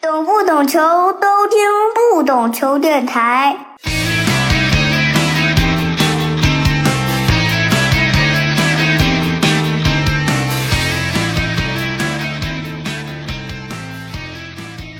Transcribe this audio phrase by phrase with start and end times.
[0.00, 0.78] 懂不懂球
[1.14, 1.58] 都听
[2.14, 3.56] 不懂球电台。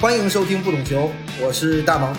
[0.00, 2.12] 欢迎收听不懂球，我是大萌。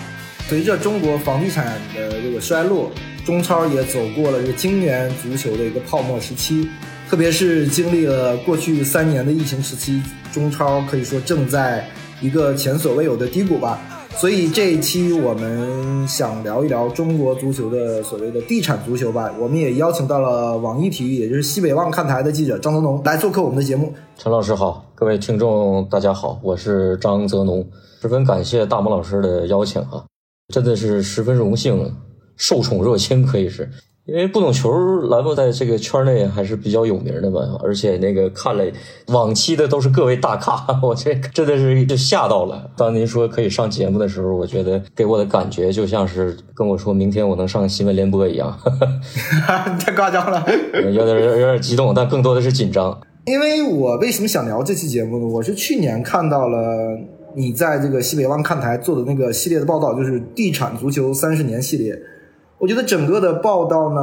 [0.48, 2.90] 随着中国房地产的这个衰落，
[3.26, 6.66] 中超也走过了这个金元足球的一个泡沫时期。
[7.10, 10.02] 特别是经历了过去三年的疫情时期，
[10.32, 11.84] 中超可以说正在
[12.20, 13.78] 一个前所未有的低谷吧。
[14.16, 19.32] 所以这一期我们想聊一聊中国足球的所谓的地产足球吧。
[19.38, 23.94] 我们也邀请到了网易体育，也就是西北望看台的记者张泽农来做客我们的节目。
[24.18, 27.64] 陈老师好，各位听众大家好，我是张泽农，
[28.02, 30.04] 十分感谢大萌老师的邀请啊，
[30.52, 31.94] 真的是十分荣幸，
[32.36, 33.70] 受宠若惊可以是。
[34.10, 38.64] 因为不懂球栏目在这个圈内还是比较有名的嘛，而且那个看了
[39.06, 42.68] 往期的都是各位大咖， 我这真的是就吓到了。
[42.76, 48.58] 当您说可以上节目的时候，我觉得给我的感觉就像是跟我说明天我能上新闻联播一样，
[49.78, 50.44] 太夸张了，
[50.92, 53.00] 有点有点激动，但更多的是紧张。
[53.26, 55.26] 因为我为什么想聊这期节目呢？
[55.26, 56.98] 我是去年看到了
[57.36, 61.96] 你在这个西北望看台做的那个系列的报道，就是地产足球三十年系列。
[62.60, 64.00] 我觉得整个的报道呢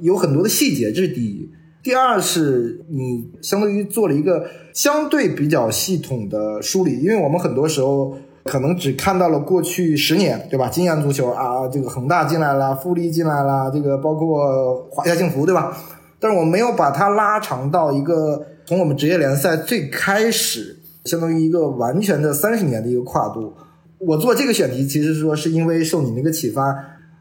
[0.00, 1.50] 有很多的细节，这是第一。
[1.82, 10.68] 第二是你相当于做了一个相对比较系统的梳理，因为我们很多时候可能只看到了过去十年，对吧？
[10.68, 15.76] 金元足球啊，这个恒大进来了，富力进来了，这个包括华夏幸福，对吧？
[16.20, 23.52] 但是我没有把它拉长到一个从我们职业联赛最开始，相当于一个完全的三十年的一个跨度。
[23.98, 26.76] 我做这个选题，其实说是因为受你那个启发。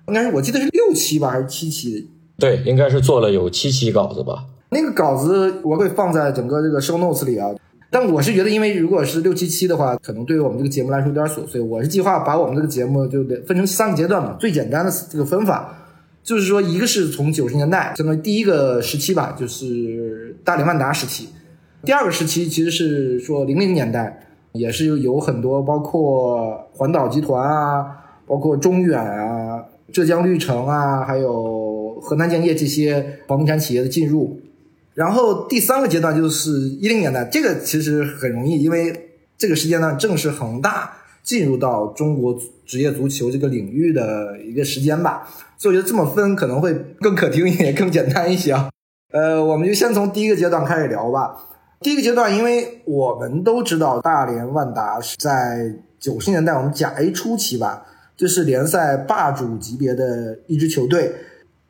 [0.10, 2.10] 应该是我记得是六期吧，还是七期？
[2.38, 4.46] 对，应该是做了有七期稿子吧。
[4.72, 7.50] 那个稿子我会放在整个这个 show notes 里啊。
[7.92, 11.60] 但我是觉得，因为如果是六七期的话，可能对于我们这个节目来说有点琐碎。
[11.60, 14.36] 我是计划把我们这个节目就得分成三个阶段嘛。
[14.40, 15.74] 最简单的这个分法，
[16.24, 21.26] 就是说，一个是从九十年代，相当于第一个时期吧，就是大连万达时期；
[21.84, 27.86] 第二个时期其实是说零零年代，也是有很多包括环岛集团啊，
[28.28, 29.66] 包括中远啊。
[29.92, 34.40] 浙江绿城啊，还有河南建业这些房地产企业的进入，
[34.94, 40.92] 然后第三个阶段就是一零年代，这个其实很容易，因为这个时间段正是恒大
[41.24, 45.28] 进入到中国职业足球这个领域的一个时间吧，
[45.58, 48.70] 所以我觉得这么分可能会更可听一点，更简单一些啊。
[49.12, 51.36] 呃，我们就先从第一个阶段开始聊吧。
[51.82, 57.86] 第一个阶段，因为我们都知道大连万达是在九十年代我们甲 A 初期吧。
[58.20, 61.10] 这是联赛霸主级别的一支球队。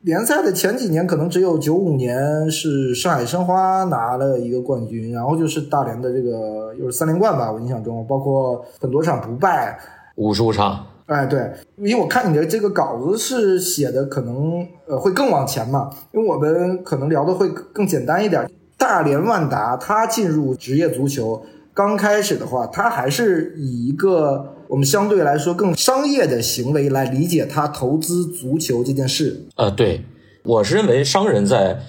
[0.00, 9.78] 联赛的前几年可能只有九五年是上海申花拿了一个冠军，然后就是大连的这个又是三连冠吧，我印象中包括很多场不败，
[10.16, 10.84] 五十场。
[11.06, 18.50] 哎，对，因为我看你的这个稿子是写的可能呃会更往前嘛，因为我们可能聊的会更简单一点。
[18.76, 21.40] 大连万达它进入职业足球
[21.72, 24.56] 刚开始的话，它还是以一个。
[24.70, 29.46] 我们相对来说更商业的行为来理解他投资足球这件事。
[29.56, 30.02] 呃，对，
[30.44, 31.80] 我是认为商人在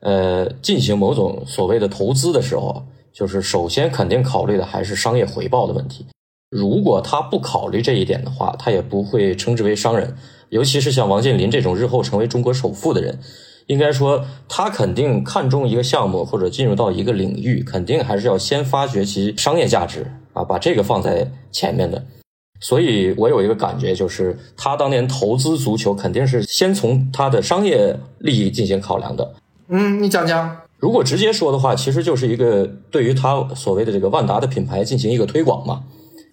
[0.00, 6.06] 呃进行某种所谓的投资的时候，就是首先肯定考虑的还是商业回报的问题。
[6.50, 10.16] 如果他不考虑这一点的话，他也不会称之为商人。
[10.48, 13.18] 尤其是像王健林这种日后成为中国首富的人，
[13.66, 22.02] 应该说他肯定看中一个项目或者进入到一个领域，肯定还是要先发掘其商业价值啊，把这个放在前面的。
[22.60, 29.34] 所以我有一个感觉，就是他当年投资足球，肯定是先从他的商业利益进行考量的。
[29.68, 30.56] 嗯，你讲讲。
[30.78, 35.82] 如果直接说的话，其实就是一个对于他所谓的这个万达的品牌进行一个推广嘛。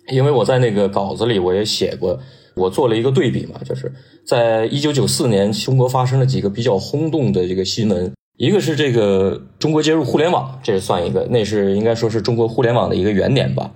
[0.10, 2.18] 因为我在那个稿子里我也写过，
[2.56, 3.92] 我做了一个对比嘛，就是
[4.26, 13.70] 在一九九四年，中国发生了几个比较轰动的这个新闻，一个是这个中国接入互联网，这是算一个，那是应该说是中国互联网的一个元年吧。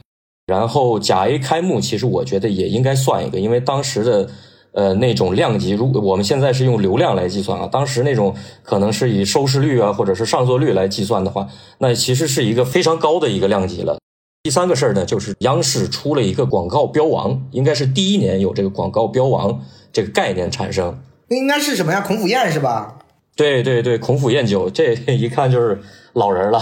[0.51, 4.29] 然后甲 A 开幕，其实我觉得也应该算一个，因为当时的
[4.73, 13.97] 呃那种量级，如果我们现在是用流量来计算啊，当时那种可能是以收视率啊或者是上座率来计算的话，那其实是一个非常高的一个量级了。
[14.43, 19.61] 第三个事儿呢，就是央视出了一个广告标王，应该是第一年有这个广告标王
[19.93, 20.99] 这个概念产生。
[21.29, 22.01] 那应该是什么呀？
[22.01, 22.97] 孔府宴是吧？
[23.35, 25.81] 对对对，孔府宴酒，这 一看就是。
[26.13, 26.61] 老人了，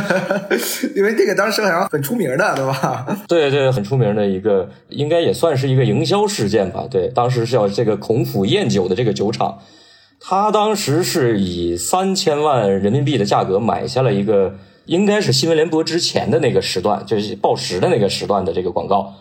[0.94, 3.06] 因为这个当时好像很出名的，对吧？
[3.26, 6.86] 对对，很出名的一个，应该也算是一个营销事件吧。
[6.90, 9.60] 对，当时是要这个孔府宴酒的这个酒厂，
[10.20, 19.14] 他当时是以三千万人民币的价格买下了一个，应该是新闻联播之前的那个时段，就是报时的那个时段的这个广告。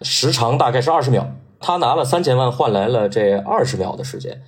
[0.00, 4.42] 时长大概是二十秒，他拿了三千万换来了这二十秒的时间。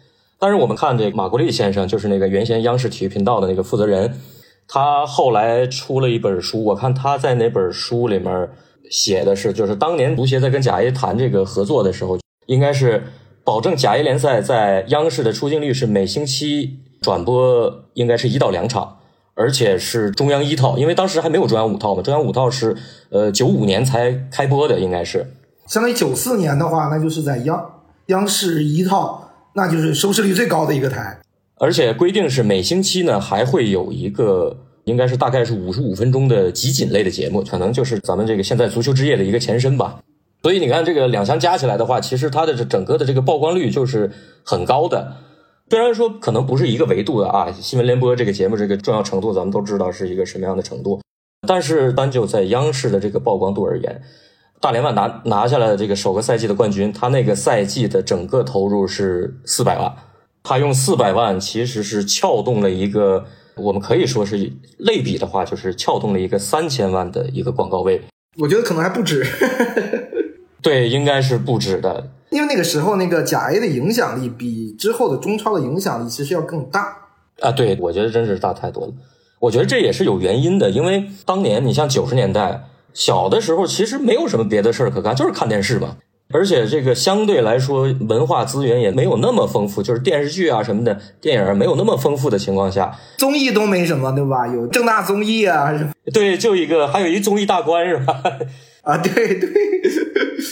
[0.45, 4.21] 但是我们看这马国立先生，就是那个原先央视体育频道的那个负责人，
[4.69, 8.51] 他后来出了一本书，我看他在那本书里面
[8.91, 13.05] 写的是，就是当年足协在跟甲 A 谈这个合作的时候，应该是
[13.43, 18.99] 保证甲 A 联赛在央视的出镜率是每星期转播应该是一到两场，
[19.33, 22.77] 而且是中央一套，因为当时还没有中央五套嘛，中央五套是
[23.09, 25.27] 呃九五年才开播的，应该是。
[25.67, 31.21] 相当于九四年的话，那就是在央央视一套，那就是收视率最高的一个台。
[31.57, 40.01] 而且规定是每星期呢还会有一个，应该是大概是五十五分钟的集锦类的节目，可能就是咱们这个现在足球之夜的一个前身吧。
[40.43, 44.11] 所以你看这个两项加起来的话，其实它的这整个的这个曝光率就是
[44.43, 45.17] 很高的。
[45.71, 51.01] 虽然说可能不是一个维度的啊，新闻联播这个节目这个重要程度咱们都知道是一个什么样的程度，
[51.49, 54.03] 但是单就在央视的这个曝光度而言。
[54.65, 59.95] 大连万达拿下来的这个首个赛季的冠军，他那个赛季的整个投入是四百万，
[60.43, 63.27] 他用四百万其实是撬动了一个，
[63.57, 68.01] 我们可以说是类比的话，就是撬动了一个三千万的一个广告位。
[68.39, 69.23] 我觉得可能还不止，
[70.63, 77.11] 对，应该是不止的，因为那个时候那个甲 A 的影响力比之后的中超的影响力其实要更大
[77.41, 77.53] 啊。
[77.53, 78.95] 对，我觉得真是大太多了。
[79.41, 82.71] 我觉得这也是有原因的，因为当年你像九十年代。
[82.95, 85.97] 小的时候其实没有什么别的事儿可干，就是看电视嘛。
[86.33, 94.47] 而且这个相对来说文化资源也没有那么丰富，就是电视剧啊什么的，电影没有那么丰富的情况下，综艺都没什么，对吧？
[94.49, 95.71] 有正大综艺啊，
[96.13, 98.23] 对，就一个，还有一综艺大观是吧？
[98.83, 99.51] 啊，对对，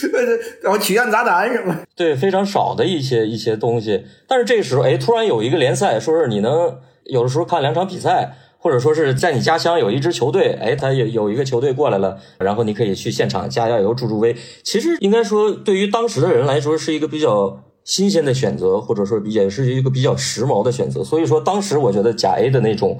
[0.61, 4.05] 然后曲苑杂谈什么，对，非常少的一些一些东西。
[4.27, 8.37] 但是这个时候，哎，突然有一个联赛，说是你能有的时候看两场比赛。
[8.63, 14.33] 或者说是在你家乡有一支球队，哎，他有有一个球队过来了，然后你可以去现场加加油、助助威。
[14.63, 21.03] 其实应该说，对于当时的人来说，是一个比较新鲜的选择，或者说也是一个比较时髦的选择。
[21.03, 22.97] 所以说，当时我觉得甲 A 的那种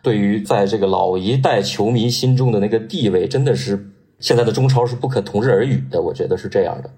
[0.00, 3.90] 对于在这个老一代球迷心中的那个地位，真的是
[4.20, 6.00] 现在的中超是不可同日而语的。
[6.00, 6.90] 我觉得是这样的。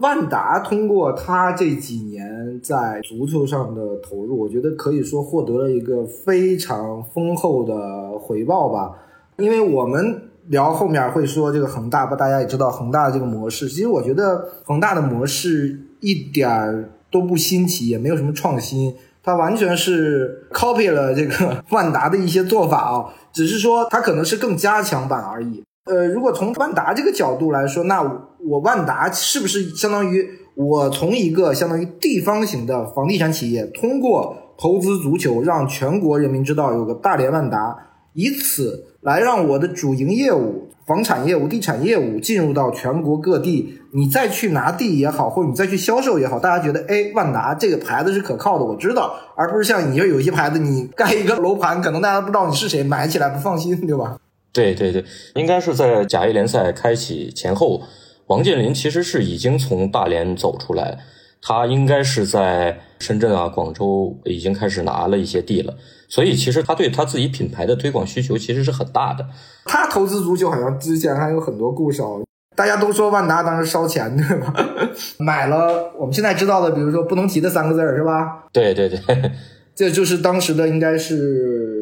[0.00, 8.92] 万达通过他这几年在足球上的投入，我觉得可以说获得了一个非常丰厚的回报吧。
[9.36, 13.68] 因为我们聊后面会说这个恒大，吧，大家也知道恒大的这个模式。
[13.68, 25.62] 其实我觉得恒大的模式一点儿都不新奇，也没有什么创新，它完全是 copy 了这个 万达的一些做法啊，只是说它可能是更加强版而已。
[25.90, 28.00] 呃，如果从万达这个角度来说，那
[28.48, 37.76] 我万达是不是相当于我从一个相当于地方型的房地产企业，通过投资足球，让全国人民知道有个大连万达，
[38.14, 54.16] 以此来让我的主营业务房产业务、地产业务进入到全国各地，你再去拿地也好，或者你再去销售也好，大家觉得哎，万达这个牌子是可靠的，我知道，而不是像你说有一些牌子，你盖一个楼盘，可能大家不知道你是谁，买起来不放心，对吧？
[54.52, 55.04] 对对对，
[55.34, 57.82] 应该是在甲 A 联赛开启前后，
[58.26, 60.98] 王健林其实是已经从大连走出来，
[61.40, 65.76] 他应该是在深圳啊、广州已经开始拿了一些地了，
[66.08, 69.24] 所以其实他对他自己品牌的推广需求其实是很大的。
[69.66, 72.22] 他投资足球好像之前还有很多故事哦，
[72.56, 74.52] 大家都说万达当时烧钱对吧？
[75.18, 78.46] 买了我们现在知道的，比如说不能提的三个字儿是吧？
[78.52, 78.98] 对对对，
[79.76, 81.79] 这就是当时的应该是。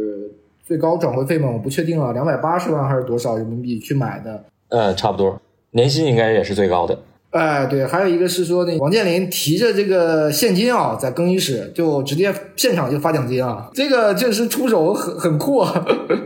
[0.69, 4.45] 最高转会费嘛，我不确定了，两百八十万还是多少人民币去买的？
[4.69, 6.99] 呃，差不多，年薪应该也是最高的。
[7.31, 15.65] 哎，对，还有一个是说那王健林提着这个现金啊，在更衣室就直接现场就发奖金啊，这个就是出手很很酷。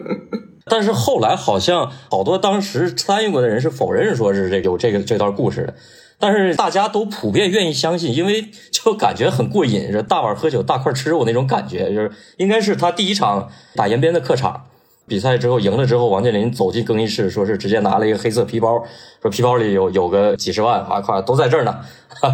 [0.66, 5.74] 但是后来好像好多当时参与过的人是否认说是这有这个这段故事的。
[6.22, 14.66] 但是大家都普遍愿意相信，因为就感觉很过瘾，是大碗喝酒大块吃，肉那种感觉就是应该是他第一场打延边的客场
[15.08, 18.84] 比赛之后赢了之后，王健林走进更衣室，说是直接拿了一个黑色皮包，
[19.20, 21.80] 说皮包里有有个几十万啊，快都在这儿呢。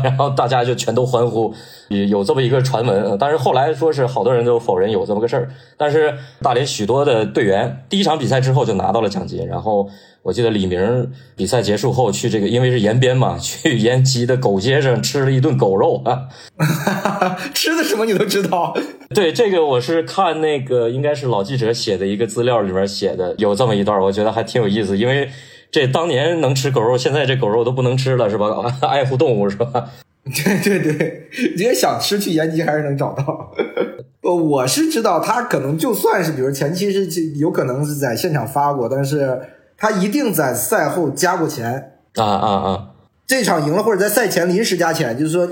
[0.05, 1.55] 然后大家就全都欢呼，
[1.89, 3.17] 有有这么一个传闻。
[3.19, 5.49] 但是后来说是好多人都否认有这么个事儿。
[5.79, 9.47] 但是大连许多的队员第一场比赛之后就拿到了奖金。
[9.47, 9.89] 然后
[10.29, 16.29] 我记得李明比赛结束后去这个，因为是延边嘛，去延吉的狗街上吃了一顿狗肉啊。
[17.55, 18.77] 吃的什么你都知道？
[19.15, 25.29] 对，这个我是看那个应该是老记者写的一个资料里面写的，有这么一段，我觉得还挺有意思，因为。
[25.71, 28.47] 这当年能吃狗肉，现在这狗肉都不能吃了，是吧？
[28.89, 29.91] 爱护动物是吧？
[30.25, 33.53] 对对对，你也想吃去延吉还是能找到。
[34.23, 39.39] 呃，我是知道他可能就算是，比如前期是有可能是在现场发过，但是
[39.79, 42.91] 他一定在赛后加过钱啊啊啊！
[43.27, 45.49] 这场赢了，或者在赛前临时加钱，就是说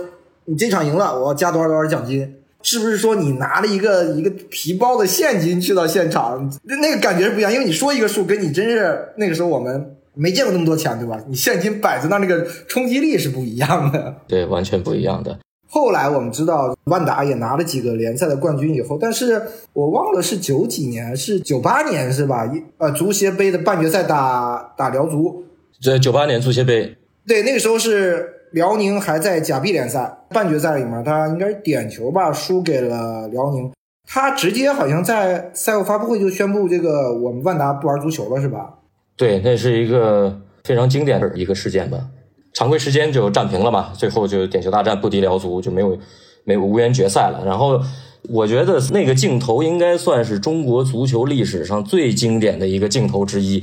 [0.47, 2.35] 你这场赢了，我要加多少多少奖金。
[2.63, 7.53] 是不是说你拿了一个一个皮包的现金去到现场，那那个感觉是不一样？
[7.53, 11.17] 因为你说一个数，跟你真是那个时候我们没见过那么多钱，对吧？
[11.29, 14.17] 你现金摆在那，那个冲击力是不一样的。
[14.27, 15.39] 对，完全不一样的。
[15.77, 19.43] 后来我们知道万达也拿了几个联赛的冠军以后，但是
[19.75, 22.47] 我忘了是九几年，是九八年是吧？
[22.47, 25.45] 一呃，足协杯的半决赛打打辽足，
[25.79, 28.33] 这九八年足协杯，对，那个时候是。
[28.53, 33.71] 辽宁还在甲 B 联赛半决赛里面，他应该是点球吧，输给了辽宁。
[34.09, 38.79] 他直接好像在赛后发布会就宣布这个我们万达不玩足球了，是吧？
[39.17, 42.07] 对，那是一个非常经典的一个事件吧。
[42.57, 45.99] 常规时间就战平了嘛，最后就点球大战不敌辽足，就没有
[46.45, 47.43] 没有无缘决赛了。
[47.45, 47.79] 然后
[48.31, 53.63] 我觉得那个镜头应该算是中国足球历史上最经典的一个镜头之一。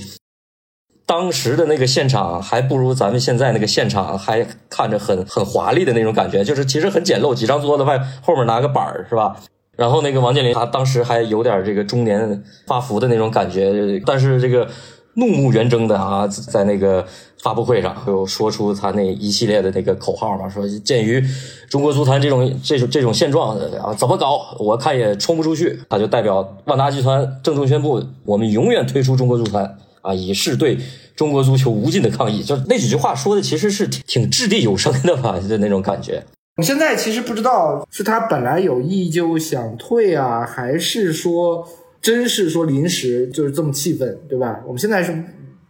[1.07, 9.35] 当时的那个现场还不如咱们现在那个现场还看着很很华丽的那种感觉，就是其实很简陋，几张桌子外后面拿个板儿是吧？
[9.75, 14.69] 然后那个王健林他当时还有点这个中年发福的那种感觉，但是这个
[15.15, 17.05] 怒目圆睁的啊，在那个
[17.41, 21.23] 发布会上又说出他那一系列的那个口号嘛，说鉴于
[21.69, 29.77] 中国足坛这种这种这种现状啊，怎么搞我看也冲不出去，他就代表万达集团郑重宣布，我们永远退出中国足坛。
[30.03, 30.77] 啊，以示对
[31.15, 36.21] 中国足球无尽的抗议，就那几句话说的其实是挺挺掷地有声的吧，就那种感觉。
[36.57, 41.65] 我现在其实不知道是他本来有意就想退啊，还是说
[42.03, 44.61] 真是说临时就是这么气愤，对吧？
[44.67, 45.23] 我们现在是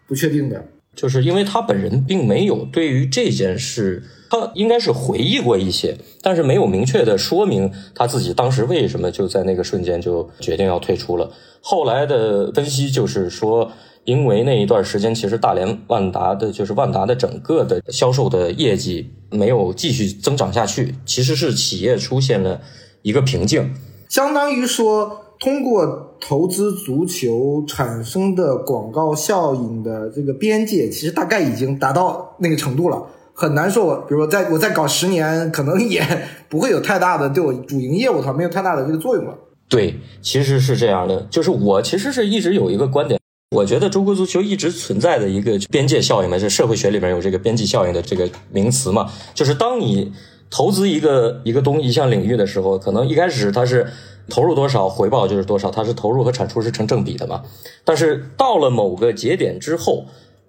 [0.06, 0.66] 不确定的。
[0.94, 11.32] 就是因为他本人并没有对于这件事，他应该是回忆过一些，但是没有明确的说明他自己当时为什么就在那个瞬间就决定要退出了。
[11.62, 13.72] 后来的分析就是说。
[14.06, 22.60] 因为那一段时间，其实大连万达的，就是万达的整个的销售的业绩没有继续增长下去，其实是企业出现了
[23.02, 23.74] 一个瓶颈，
[24.10, 33.86] 相当于说通过投资足球产生的广告效应的这个边界，其实大概已经达到那个程度了，很难说。
[33.86, 33.98] 我。
[34.08, 36.02] 比如说，在我再搞十年，可能也
[36.48, 39.38] 不会有太大的对我主营业务它没有太大的这个作用了。
[39.68, 43.20] 对，其实是这样的，就是我其实是一直有一个观点。
[43.54, 50.14] 我觉得中国足球一直存在的一个边界效应嘛，是社会学里面有这个边际效应的这个名词嘛，就是当你
[50.50, 53.86] 投资一个一个东一项领域的时候，可能一开始它是
[54.30, 57.44] 投入多少回报就是多少，它是投入和产出是成正比的嘛。
[57.84, 60.06] 但是到了某个节点之后，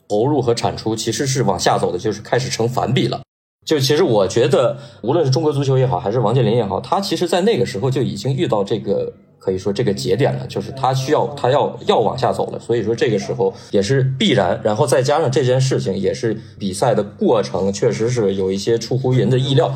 [0.08, 3.22] 投入和产出其实是往下走的，就是开始成反比了。
[3.64, 9.12] 就其实我觉得，无论是中国足球也好，还是王健林也好，他其实在那个时候就已经遇到这个。
[9.36, 19.74] 可以说这个节点了，就是他需要他要要往下走了，所以说这个时候也是必然，然后再加上这件事情也是比赛的过程，确实是有一些出乎人的意料，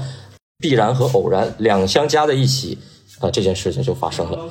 [0.59, 2.79] 必然和偶然两相加在一起，
[3.21, 4.49] 啊，这件事情就发生了。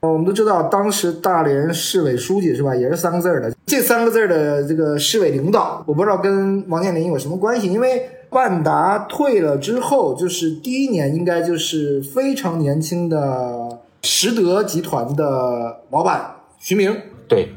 [0.00, 13.80] 我们都知道，当时大连市委书记是吧，也是三个字儿的，这三个字儿的这个市委领导，我不知道跟王健林有什么关系，因为万达退了之后，就是第一年应该就是非常年轻的。
[14.04, 17.50] 实德集团的老板徐明对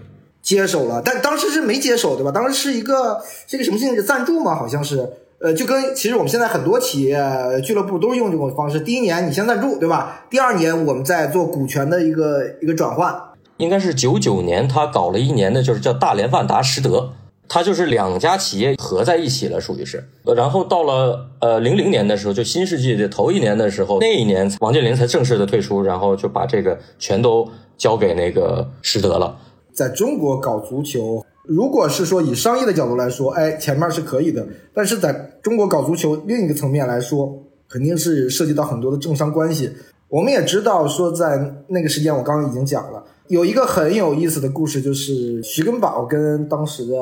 [0.43, 2.29] 接手了，但当时是没接手对吧？
[2.31, 4.53] 当时是一个这个什么性质赞助吗？
[4.53, 7.17] 好像是，呃，就跟其实我们现在很多企业
[7.63, 10.25] 俱乐部都是用这种方式，第一年你先赞助对吧？
[10.29, 13.13] 第二年我们再做股权的一个一个转换。
[13.57, 17.11] 应该是九九年他搞了一年的，就是叫大连万达实德。
[17.47, 20.03] 他就是两家企业合在一起了，属于是。
[20.35, 29.37] 然后到了呃零零年的时候，就新世纪的头一年的时候，那一年王健林才正式的退出，然后就把这个全都交给那个实德了。
[29.73, 34.45] 在中国搞足球，如果是说以商业的角度来说，哎，前面是可以的。
[34.73, 39.71] 但是在中国搞足球另一个层面来说，肯定是涉及到很多的政商关系。
[40.07, 43.03] 我们也知道说，在那个时间，我刚刚已经讲了。
[43.27, 46.95] 有一个很有意思的故事，就是徐根宝跟当时的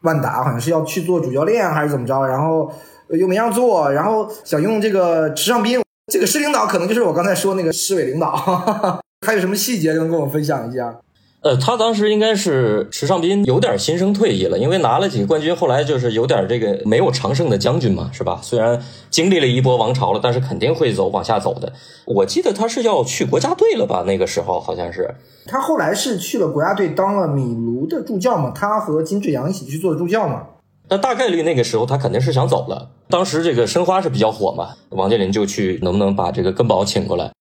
[0.00, 2.72] 万达好像是要去做主教练还是怎么着，然后
[3.10, 8.30] 又没让做，然后想用这个池尚斌，这个市领导可能就是我刚才说那个市委领导，
[9.26, 10.98] 还有什么细节能跟我分享一下？
[11.42, 18.38] 呃，他当时应该是池尚斌有点心生退意了，因为拿了几个冠军，后来就是有点这个没有常胜的将军嘛，是吧？
[18.40, 18.80] 虽然
[19.10, 21.72] 经历了一波王朝了，但是肯定会走往下走的。
[22.04, 24.04] 我记得他是要去国家队了吧？
[24.06, 25.12] 那个时候好像是。
[25.46, 28.52] 他后来是去了国家队当了米卢的助教嘛？
[28.54, 30.44] 他和金志扬一起去做助教嘛？
[30.88, 32.90] 那大概率那个时候他肯定是想走了。
[33.08, 37.32] 当时这个申花是比较火嘛，王健林就去能不能把这个根宝请过来？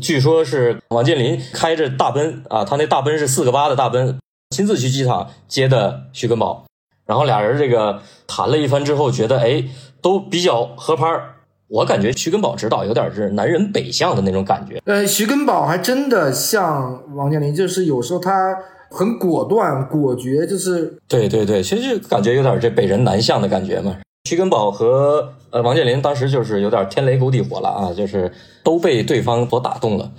[0.00, 4.18] 据说是王健林开着大奔啊，他那大奔是四个八的大奔，
[4.50, 6.64] 亲自去机场接的徐根宝。
[7.04, 9.64] 然后俩人这个谈了一番之后，觉得哎
[10.00, 11.34] 都比较合拍儿。
[11.68, 14.80] 我感觉徐根宝指导有点是南人北向的那种感觉。
[14.84, 18.54] 呃，徐根宝还真的像王健林，就是有时候他
[18.90, 23.96] 很果断、果决，就是对对对，其实就感觉有点这北人南向的感觉嘛。
[24.24, 30.12] 徐根宝和呃王健林当时就是有点天雷勾地火了啊，就是都被对方所打动了，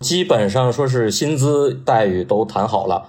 [0.00, 3.06] 基本上说是薪资待遇都谈好了。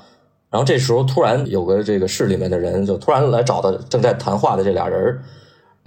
[0.50, 5.22] 然后这时候突然有个这个市里面的人就突然来找的正在谈话的这俩人，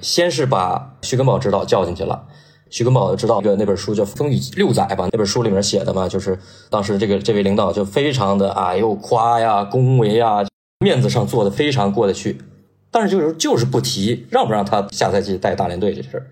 [0.01, 2.27] 先是把徐根宝指导叫进去了。
[2.71, 5.07] 徐根宝知道这个那本书叫《风雨六载》吧？
[5.13, 6.37] 那本书里面写的嘛，就是
[6.71, 10.43] 当时这个这位领导就非常的啊，又夸呀、恭维呀，
[10.81, 12.41] 面子上做的非常过得去，
[12.95, 16.27] 但是就是就是不提让不让他下赛季带大连队这事儿。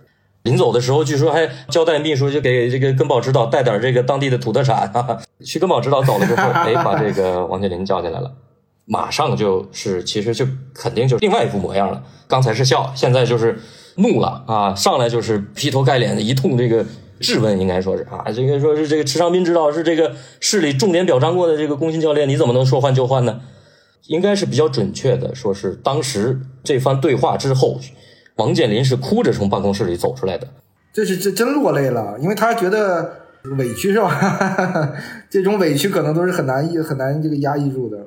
[0.45, 4.89] 临走的时候，据说还交代秘书就给这个根宝指导带点这个当地的土特产。
[4.93, 5.21] 哈哈。
[5.41, 8.33] 徐根宝指导走了之后， 哎，把这个王健林叫进来了，
[8.85, 12.03] 马上就是其实就肯定就另外一副模样了。
[12.29, 13.59] 刚才是笑，现在就是。
[13.97, 14.75] 怒了啊！
[14.75, 16.83] 上来就是劈头盖脸的一通这个
[17.21, 23.43] 质问，应该说是啊，这个说是这个池昌斌指导是这个市里重点表彰过的这个工薪教练，你怎么能说换就换呢？
[24.07, 27.79] 应该是比较准确的，说是当时这番对话之后，
[28.37, 30.49] 王健林是哭着从办公室里走出来的。
[30.93, 33.21] 这是这真落泪了，因为他觉得
[33.57, 34.93] 委屈是吧？
[35.31, 37.99] 这种委屈可能都是很难很难这个压抑住的。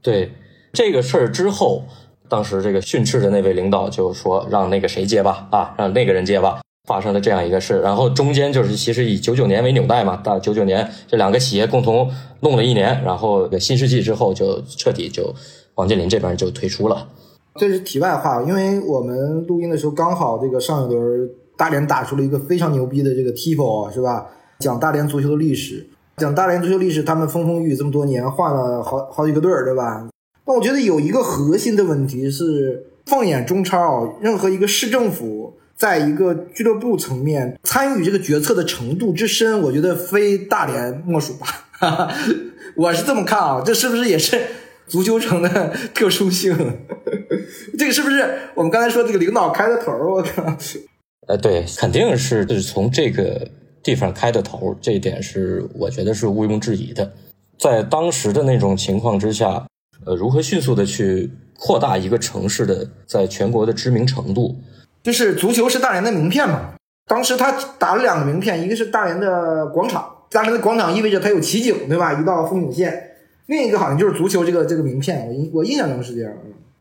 [0.00, 0.32] 对
[0.72, 1.84] 这个事儿之后。
[2.28, 12.10] 当时这个训斥的那位领导就说：“让那个谁接吧，啊，让那个人接吧。”发生了这样一个事，然后中间就是其实以九九年为纽带嘛，到九九年这两个企业共同
[12.40, 15.32] 弄了一年，然后新世纪之后就彻底就
[15.76, 17.08] 王健林这边就退出了。
[17.54, 24.26] 这是题外话，因为我们录音的时候刚好这个上一轮大连打出了一个非常牛逼的这个 TIFO 是吧？
[24.58, 25.86] 讲大连足球的历史，
[26.16, 30.08] 讲大连足球历史，他们风风雨雨这么多年换了好好几个队儿，对吧？
[30.44, 41.66] 但我觉得有一个核心的问题是，放眼中超，任何一个市政府在一个俱乐部层面参与这个决策的程度之深，我觉得非大连莫属吧。
[42.78, 44.40] 我是这么看啊，这是不是也是
[44.86, 46.56] 足球城的特殊性？
[47.76, 49.90] 这个是不是我们刚才说这个领导开的头？
[49.90, 50.56] 我靠！
[51.26, 53.50] 呃，对，肯定是就是从这个
[53.82, 57.12] 地方开的头，这一点是我觉得是毋庸置疑的。
[57.58, 59.66] 在当时的那种情况之下。
[60.04, 64.56] 呃，如何迅速的去扩大一个城市的在全国的知名程度？
[65.02, 66.74] 就是足球是大连的名片嘛。
[67.06, 72.12] 当时他打了两个名片，一个是大连的广场，大连的广场意味着它有奇景，对吧？
[72.12, 73.10] 一道风景线。
[73.46, 76.32] 另一个好像就是足球这个这个名片，我印我印象中是这样。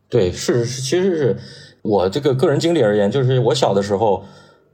[0.09, 1.37] 对，是是，其实是
[1.81, 4.23] 我这个个人经历而言，就是我小的时候，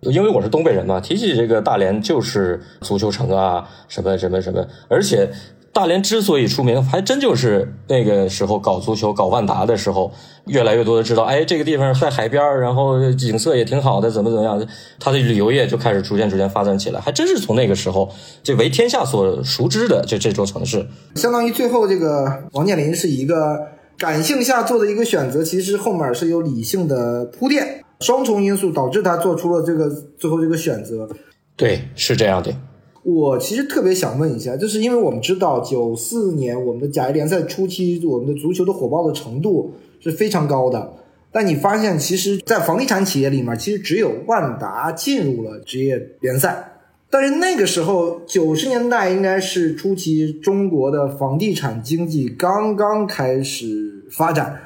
[0.02, 5.30] 因为我是东北人嘛，提起这个大连就是足球城啊，什么什么什么，而且。
[5.78, 10.12] 大连之所以出名，还真就是那个时候搞足球、搞万达的时候，
[10.48, 14.68] 越来越多的知道，哎，这个地方在海边然后景色也挺好的，怎么怎么样，
[15.00, 18.10] 它的旅游业就开始逐渐逐渐发展起来，还真是从那个时候
[18.42, 20.84] 就为天下所熟知的这这座城市。
[21.14, 23.60] 相当于最后这个王健林是一个
[24.00, 29.88] 感性下做的一个选择，其实后面是有理性的铺垫，双重因素导致他做出了这个
[30.18, 31.08] 最后这个选择。
[31.56, 32.52] 对，是这样的。
[33.10, 40.92] 我其实特别想问一下，就是因为我们知道九四年我们的甲 A 联赛初期，我们的足球的火爆的程度是非常高的。
[41.32, 46.74] 但你发现，其实，在房地产企业里面，其实只有万达进入了职业联赛。
[47.10, 54.64] 但是那个时候，九十年代应该是初期，中国的房地产经济刚刚开始发展。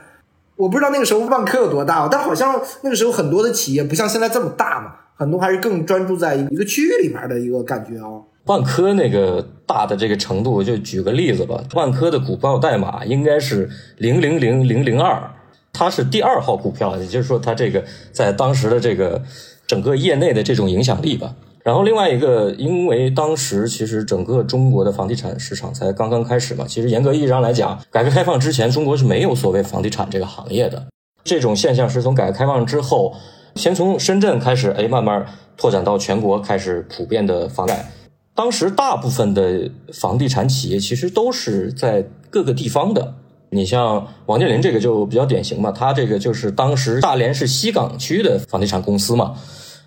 [0.55, 8.17] 我不知道那个时候万科有多大，但好像那个时候很多的企业不像现在这么大嘛，很多还是更专注在一个区域里面的一个感觉啊。
[8.45, 11.63] 万科那个大的这个程度，就举个例子吧。
[11.73, 15.31] 万科的股票代码应该是零零零零零二，
[15.71, 19.21] 它是第二号股票，也就是说，它这个在当时的这个
[19.67, 21.35] 整个业内的这种影响力吧。
[21.63, 30.87] 然后另外一个，因为当时其实整个中国的房地产市场才刚刚开始嘛，其实严格意义上来讲，改革开放之前，中国是没有所谓房地产这个行业的。
[31.23, 33.13] 这种现象是从改革开放之后，
[33.53, 35.23] 先从深圳开始，哎，慢慢
[35.55, 37.91] 拓展到全国，开始普遍的房贷。
[38.33, 43.13] 当时大部分的房地产企业其实都是在各个地方的。
[43.49, 49.35] 你像王健林这个就比较典型嘛，他这个就是当时大连是西港区的房地产公司嘛。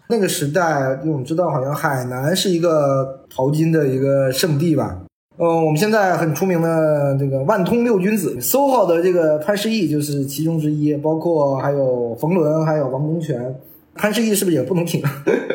[0.08, 5.00] 那个时代，我们知道好像海南是一个淘金的一个圣地吧。
[5.38, 13.56] 嗯，我们现在很出名的这个万通六君子，SOHO 的这个潘石屹就是其中之一，包括还有冯仑，还有王功权。
[13.94, 15.02] 潘石屹是不是也不能停？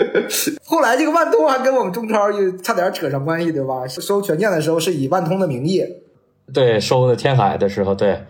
[0.65, 3.87] 后来这个万通还跟我们中超又差点扯上关系，对吧？
[3.87, 5.83] 收权健的时候是以万通的名义，
[6.53, 8.21] 对，收的天海的时候，对。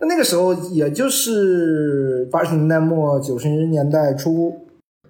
[0.00, 4.66] 那那个时候也就是八十年代末九十年代初。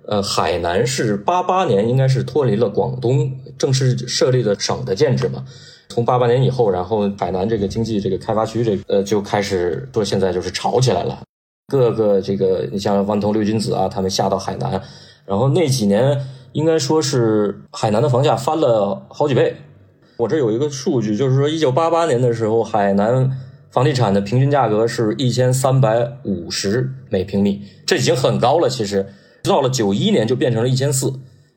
[0.06, 5.42] 呃，海南是八八年应该是脱离了广东，正式设立的省的建制嘛。
[5.88, 11.22] 从八八年以后，然后海南这个经济这个开发区这呃就开始说现在就是炒起来了，
[11.66, 14.82] 各个这个你像万通六君子啊，他们下到海南，
[15.26, 16.20] 然后那几年
[16.52, 19.56] 应该说是海南的房价翻了好几倍。
[20.18, 23.30] 我这有一个数据，就是说一九八八年的时候，海南
[23.70, 28.68] 房地产的平均价格是一千三百五十每平米，这已经很高了。
[28.68, 29.06] 其实
[29.42, 31.12] 到了九一年就变成了一千四，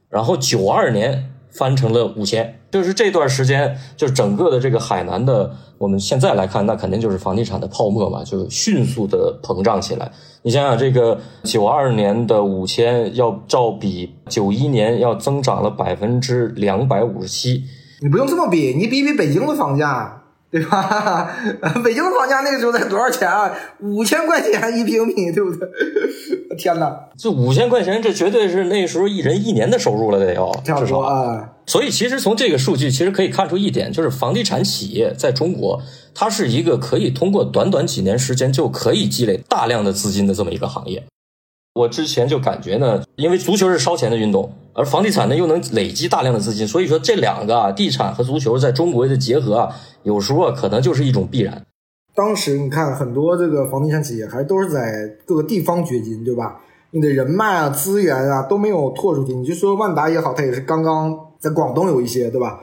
[0.10, 1.32] 然后九二年。
[1.50, 10.12] 翻成了五千，就是这段时间，就是整个的这个海南的，我们现在来看，那肯定就是房地产的泡沫嘛，就迅速的膨胀起来。
[10.42, 17.64] 你想想，这个九二年的五千，要照比九一年要增长了百分之两百五十七。
[18.02, 20.17] 你不用这么比，你比比北京的房价。
[20.50, 21.30] 对吧？
[21.84, 23.52] 北京的房价那个时候才多少钱啊？
[23.82, 25.68] 五千块钱一平米，对不对？
[26.58, 26.96] 天哪！
[27.18, 31.50] 这五千块钱，这绝对是那时候一人一年的收入了，得有至少啊。
[31.66, 35.82] 所以，其实从这个数据，其实可以看出一点，就是房地产企业在中国，
[36.16, 41.04] 它是一个可以通过短短几年时间就可以积累大量的资金的这么一个行业。
[41.78, 51.64] 我之前就感觉呢，因为足球是烧钱的运动，而房地产呢又能累积大量的资金，所以说这两个啊，地产和足球在中国的结合啊，有时候啊可能就是一种必然。
[52.16, 56.62] 当时你看很多这个房地产企业还都是在各个地方掘金，对吧？
[56.92, 59.36] 你的人脉啊、资源啊都没有拓出去。
[59.36, 62.62] 你就说万达也好，它也是刚刚在广东有一些，对吧？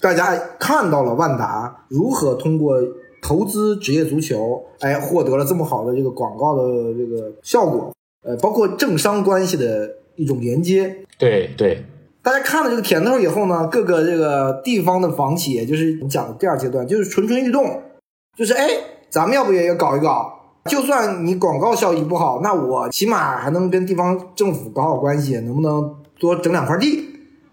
[0.00, 2.76] 大家看到了万达如何通过
[3.22, 7.92] 投资职业足球，哎，获得了这么好的这个广告的这个效果。
[8.26, 11.84] 呃，包括政商关系的一种连接，对对，
[12.22, 17.82] 大家看了这个甜头以后呢，各个这个地方的房企，也就是我们讲的第二阶段，就是蠢蠢欲动，
[18.36, 18.68] 就是哎，
[19.08, 20.32] 咱们要不也要搞一搞？
[20.64, 27.04] 就算你广告效益不好，那我起码还能跟地方政府搞好关系，能不能多整两块地？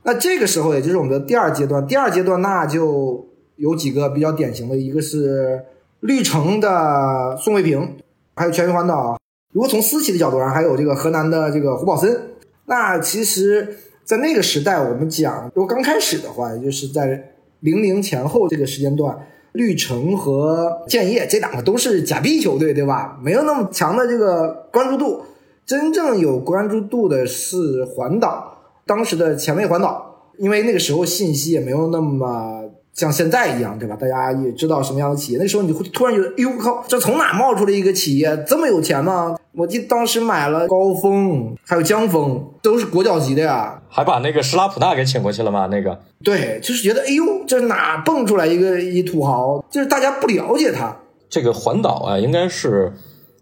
[0.01, 5.63] 那这个时候，也就是我们的第二阶段，第二阶段那就有几个比较典型的，一个是
[5.99, 7.97] 绿城的宋卫平，
[8.36, 9.15] 还有全运环岛。
[9.53, 12.19] 如果从私企的角度上，还有这个河南的这个胡宝森，
[12.65, 19.15] 那其实，在那个时代，我们讲，如果刚开始的话，也就是在零零前后这个时间段，
[19.51, 23.19] 绿城和建业这两个都是假币球队，对吧？
[23.23, 25.21] 没有那么强的这个关注度。
[25.65, 32.62] 真正有关注度的是环岛，当时的前卫环岛，因为那个时候信息也没有那么。
[32.93, 33.95] 像现在一样，对吧？
[33.99, 35.39] 大家也知道什么样的企业。
[35.39, 39.36] 那时候你会突然觉得，哎呦靠，这从哪冒出来一个企业这么有钱吗？
[39.53, 43.82] 我记得当时买了高峰，还有江峰，都是国脚级的呀。
[43.89, 45.67] 还把那个施拉普纳给请过去了吗？
[45.71, 49.63] 那个对，就是觉得，哎呦，这哪蹦出来一个一土豪？
[49.69, 50.95] 就是大家不了解他。
[51.29, 52.93] 这个环岛啊，应该是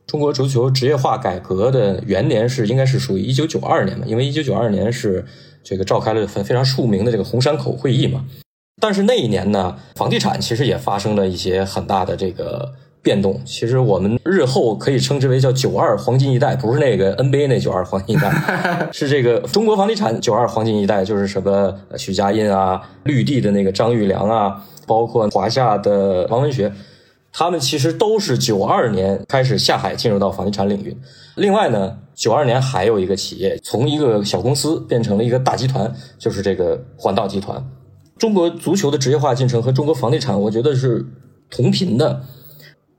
[0.08, 4.06] 中国足球职业化改革的元年，是应该是属于一九九二年嘛？
[4.08, 5.26] 因为一九九二年是
[5.62, 8.24] 这个召开了非非常著名的这个红山口会议嘛。
[8.82, 13.39] 但是那一年呢，房地产其实也发生了一些很大的这个变动。
[13.46, 18.32] 其实我们日后可以称之为叫“九二黄金一代”，不是那个 NBA 那“九二黄金一代”，
[18.91, 26.74] 是这个中国房地产“九二黄金一代”，就是什么许家印啊、绿地的那个张玉良啊，包括华夏的王文学，
[27.32, 30.98] 他们其实都是九二年开始下海进入到房地产领域。
[31.36, 37.63] 另外呢，九二年还有一个企业从一个小公司变成了一个大集团，就是这个环道集团。
[38.22, 41.04] 中国足球的职业化进程和中国房地产，我觉得是
[41.50, 42.22] 同频的。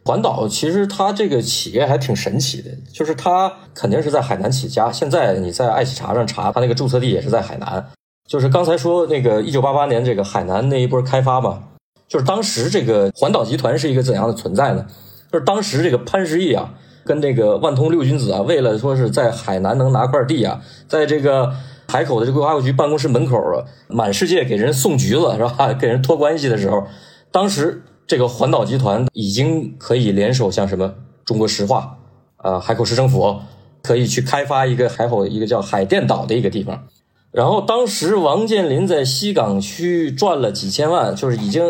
[0.04, 4.90] 环岛其实它这个企业还挺神奇的，就是它肯定是在海南起家。
[4.90, 7.86] 现在你在爱企查上查，它那个注册地也是在海南。
[8.28, 11.62] 就是刚才说那个一九八八年这个海南那一波开发嘛，
[12.08, 14.84] 就是当时这个环岛集团是一个怎样的存在呢？
[15.32, 21.54] 就是当时这个潘石屹啊，跟这个万通六君子啊，为了说是在海南能拿块地啊，在这个。
[21.92, 25.74] 海口的这个规划局办公室门口啊，满世界给人送橘子是吧？
[25.78, 26.86] 给人托关系的时候，
[27.30, 30.94] 当时这个环岛集团已经可以联手，像什么
[31.26, 31.98] 中国石化
[32.38, 33.40] 啊、海口市政府，
[33.82, 36.82] 可以去开发一个海口一个叫海淀岛的一个地方。
[37.30, 41.62] 然后当时王健林在西港区赚了几千万，就是已经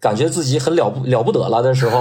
[0.00, 2.00] 感觉自己很了不了不得了的时候，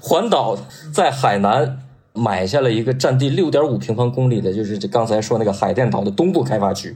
[0.00, 0.56] 环岛
[0.92, 1.80] 在海南。
[2.14, 6.94] 买下了一个占地六点五平方公里的，就是这刚才说那个海淀岛的东部开发区，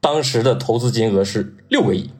[0.00, 2.10] 当时的投资金额是六个亿。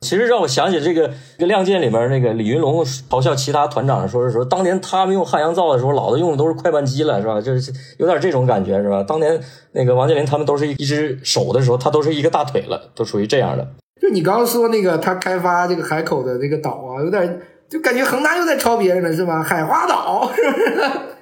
[0.00, 7.40] 其实让我想起这个《这个亮剑》里面那个李云龙嘲笑其他团长说是说，当年他们用汉阳造的时候，老子用的都是快板机了，是吧？
[7.40, 9.04] 就是有点这种感觉，是吧？
[9.04, 13.64] 当年那个王健林他们都是一只手的时候，他都是一个大腿了，都属于这样的。
[14.00, 17.40] 就你刚刚说那个他开发这个海口的这个岛啊，有点。
[17.72, 19.42] 就感觉恒大又在抄别人了，是吧？
[19.42, 20.58] 海花岛是不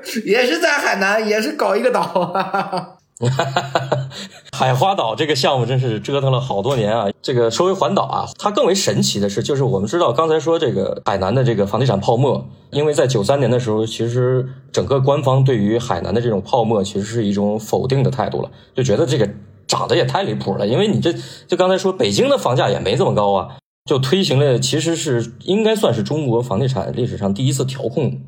[0.02, 0.20] 是？
[0.26, 2.98] 也是在海南，也是搞一个岛。
[4.56, 7.06] 海花岛这个项目真是折腾了好多年啊！
[7.22, 19.28] 这个说回环岛啊，它更为神奇的是，就是我们知道刚才说这个海南的这个房地产泡沫，因为在九三年的时候，其实整个官方对于海南的这种泡沫其实是一种否定的态度了，就觉得这个
[19.68, 21.14] 涨得也太离谱了，因为你这
[21.46, 28.21] 就刚才说北京的房价也没这么高啊，就推行了其实是应该算是中国房地产历史上第一次调控。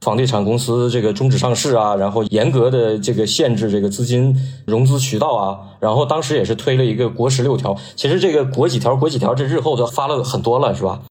[0.00, 4.34] 房地产公司这个终止上市啊，然后严格的这个限制这个资金
[4.66, 7.76] 融资渠道啊，然后当时也是推了一个国十六条。
[7.96, 11.02] 其实这个国几条、国几条，这日后都发了很多了，是吧？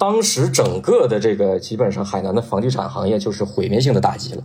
[0.00, 4.42] 当时整个的这个基本上海南的房地产行业就是毁灭性的打击了。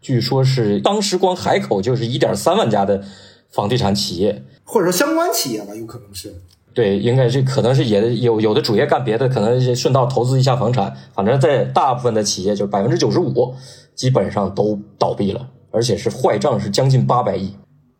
[0.00, 3.04] 据说是当时光海口就是一点三万家的
[3.52, 6.34] 房地产企业，或者说相关企业吧，有可能是。
[6.72, 10.96] 对，应该是可能是也有有的主业干别的，可能顺道投资一下房产。
[11.12, 13.54] 反正，在大部分的企业，就百分之九十五
[13.96, 17.54] 基本上都倒闭了，而且是坏账是将近八百亿。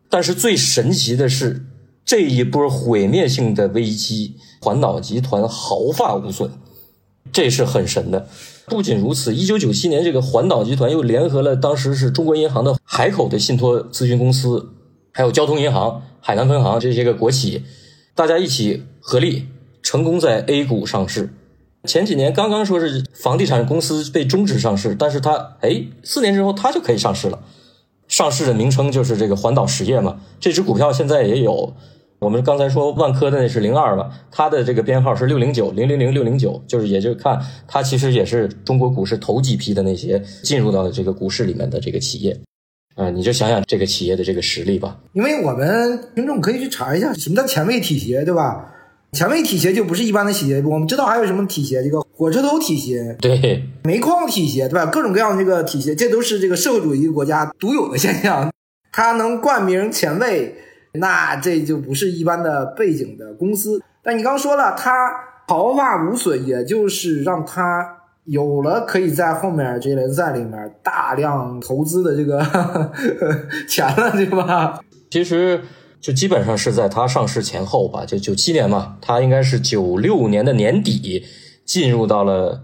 [0.09, 1.65] 但是最神奇的是，
[2.05, 6.49] 这一波毁灭性的危机，环岛集团毫发无损，
[7.33, 8.27] 这是很神的。
[8.67, 14.69] 不仅如此，一九九七年，这个环岛集团又联合了当时是中国银行的海口的信托咨询公司，
[15.11, 17.63] 还有交通银行海南分行这些个国企。
[18.13, 19.47] 大家一起合力，
[19.81, 21.29] 成功在 A 股上市。
[21.85, 27.39] 前几年刚刚说是房地产公司被终止上市，但是它哎，四年之后它就可以上市了。
[28.07, 30.19] 上市的名称就是这个环岛实业嘛。
[30.39, 31.73] 这只股票现在也有，
[32.19, 42.37] 我们刚才说万科的那是零二嘛，它的这个编号是六零九零零零六零九，就是也就看它其实也是中国股市头几批的那些进入到这个股市里面的这个企业。
[42.95, 44.97] 啊，你就想想这个企业的这个实力吧。
[45.13, 48.73] 因为我们听众可以去查一下什么叫前卫体协，对吧？
[49.13, 54.85] 前卫体协就不是一般的企业，我们知道还有什么体协，这个火车头体协，对，煤矿体协，对吧？
[54.85, 58.51] 各种各样的这个体协，这都是这个社会主义国家独有的现象。
[58.91, 60.55] 它能冠名前卫，
[60.93, 63.81] 那这就不是一般的背景的公司。
[64.03, 64.91] 但你刚说了，它
[65.47, 68.00] 毫发无损，也就是让它。
[68.25, 72.39] 有了可以在后面这联赛里面大量投资的这个
[73.67, 74.79] 钱了，对吧？
[75.09, 75.61] 其实
[75.99, 81.25] 就基本上是在它上市前后吧，就九七年嘛，它应该是九六年的年底
[81.65, 82.63] 进入到了，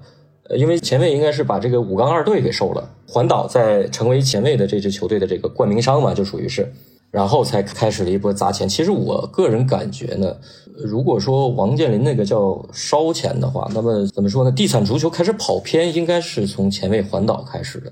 [0.56, 6.72] 因为前卫应该是把这个武钢二队给收了，环岛在成为前卫的这支球队的这个冠名商嘛，就属于是。
[7.18, 8.70] 然后才开始了一波砸钱。
[8.70, 10.38] 其实我个人感觉呢，
[10.86, 14.52] 如果说王健林那个叫烧钱的话，那么怎么说呢？
[14.52, 17.92] 地产足球开始跑偏，应该是从前卫环岛开始的。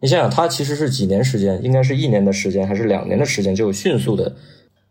[0.00, 4.34] 你想想，他其实是几年时间，应该是一年的时间还是两年的时间，就迅速的。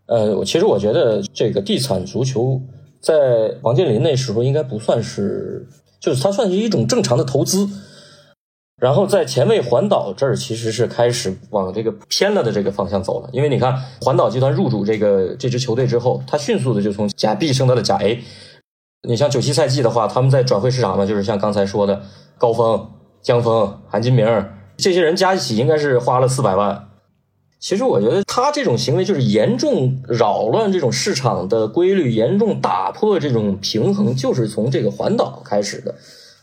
[0.06, 2.62] 呃，其实我觉得这个地产足球
[3.02, 5.66] 在王健林那时候应该不算是，
[6.00, 7.68] 就是它算是一种正常的投资。
[8.78, 13.28] 然后在前卫环岛这儿，其实是开始往这个偏了的这个方向走了。
[13.32, 18.22] 因为你看，环岛集团入主这个这支球队之后，他迅速的就从甲 B 升到了甲 A。
[19.08, 22.02] 你像九七赛季的话，他们在转会市场嘛，就是像刚才说的
[22.36, 22.88] 高峰、
[23.20, 24.26] 江峰、韩金明
[24.76, 26.84] 这些人加一起，应该是花了四百万。
[27.58, 35.96] 其实我觉得他这种行为就是严重扰乱这种市场的规律，严重打破这种平衡，就是从这个环岛开始的。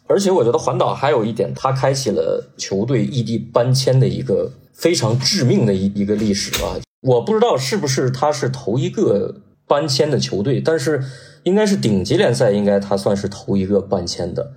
[0.08, 6.78] 而且我觉得环岛还有一点，它开启了球队异地搬迁的一个非常致命的一一个历史啊！
[7.02, 9.36] 我不知道是不是他是头一个
[9.68, 11.04] 搬迁的球队，但是
[11.44, 14.52] 应该是顶级联赛，应该他算是头一个搬迁的，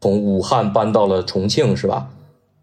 [0.00, 2.10] 从武汉搬到了重庆，是吧？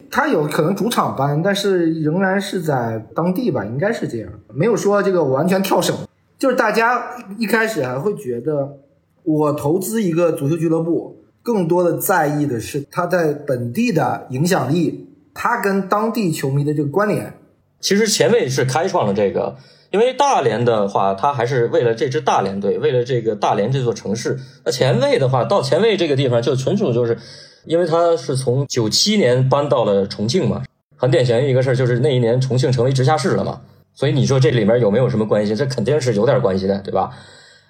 [0.09, 5.95] 他有可能主场搬，但是仍然是在当地吧，应该是这样，没有说这个完全跳省。
[6.37, 8.77] 就是大家一开始还会觉得，
[9.23, 11.15] 我投资一个足球俱乐部。
[11.47, 17.35] 更多的在意的是他在本地的影响力，他跟当地球迷的这个关联。
[17.79, 19.55] 其实前卫是开创了这个，
[19.91, 24.37] 因为大连的话，他还是为了这支大连队，为了这个大连这座城市。
[24.65, 27.17] 那前卫的话，到前卫这个地方就纯属就是，
[27.63, 30.63] 因为他是从九七年搬到了重庆嘛，
[30.97, 33.61] 很典型一个事儿就是那一年重庆成为直辖市了嘛，
[33.93, 35.55] 所以你说这里面有没有什么关系？
[35.55, 37.11] 这肯定是有点关系的，对吧？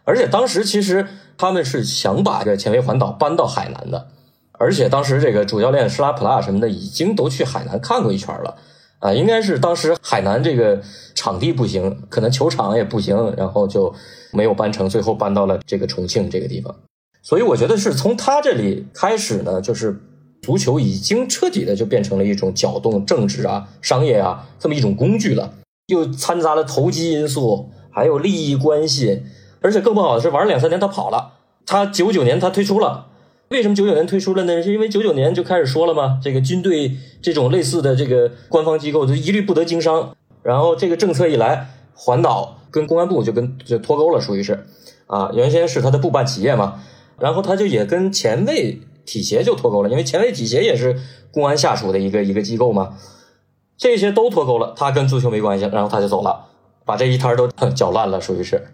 [0.08, 1.06] 而且当时其实
[1.38, 4.08] 他们是想把这个前卫环岛搬到海南的，
[4.54, 8.56] 而且当时这个主教练施拉普拉什么的已经都去海南看过一圈了，
[9.00, 10.82] 啊，应该是当时海南这个
[11.13, 13.93] 场地不行，可能球场也不行，然后就
[14.32, 16.74] 没有搬成，最后搬到了这个重庆这个地方。
[17.22, 20.00] 所以我觉得是从他这里开始呢，就是
[20.41, 25.56] 足球已经彻底的就变成了一种搅动政治啊、商业啊这么一种工具了，
[25.88, 29.24] 又掺杂了投机因素，还有利益关系。
[29.62, 31.34] 而且更不好的是，玩了两三年他跑了。
[31.65, 33.08] 他九九年他退出了，
[33.50, 34.63] 为什么九九年推出了呢？
[34.63, 40.15] 是因为九九年就开始说了嘛，这个军队这种类似的这个官方机构就一律不得经商。
[40.43, 44.65] 然后这个政策一来，环岛跟公安部就跟就脱钩了，属于是
[45.08, 46.82] 啊，原先是他的部办企业嘛，
[47.20, 50.98] 然后他就也跟前卫体协就脱钩了，因为前卫体协也是
[51.32, 52.93] 公安下属的一个一个机构嘛，
[53.78, 56.46] 这些都脱钩了，他跟足球没关系，然后他就走了，
[56.86, 58.67] 把这一摊都 搅乱了，属于是。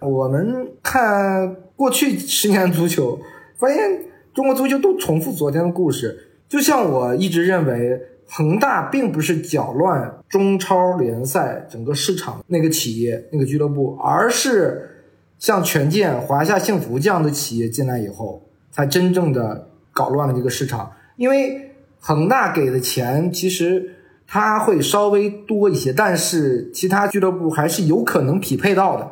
[0.00, 3.18] 我们看过去十年足球。
[3.56, 4.00] 发现
[4.34, 15.06] 中国足球都重复昨天的故事，就像我一直认为，恒大并不是搅乱中超联赛整个市场那个企业、那个俱乐部，而是
[15.38, 20.90] 像权健、华夏幸福这样的企业进来以后，才真正的搞乱了这个市场。
[21.16, 23.94] 因为恒大给的钱其实
[24.26, 29.08] 他会稍微多一些，但是其他俱乐部还是有可能匹配到的。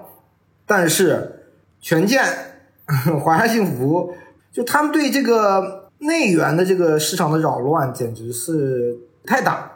[0.73, 1.45] 但是
[1.83, 2.25] 权健、
[3.23, 4.11] 华夏幸福。
[4.51, 9.71] 就他们对这个内源的这个市场的扰乱，简直是太大。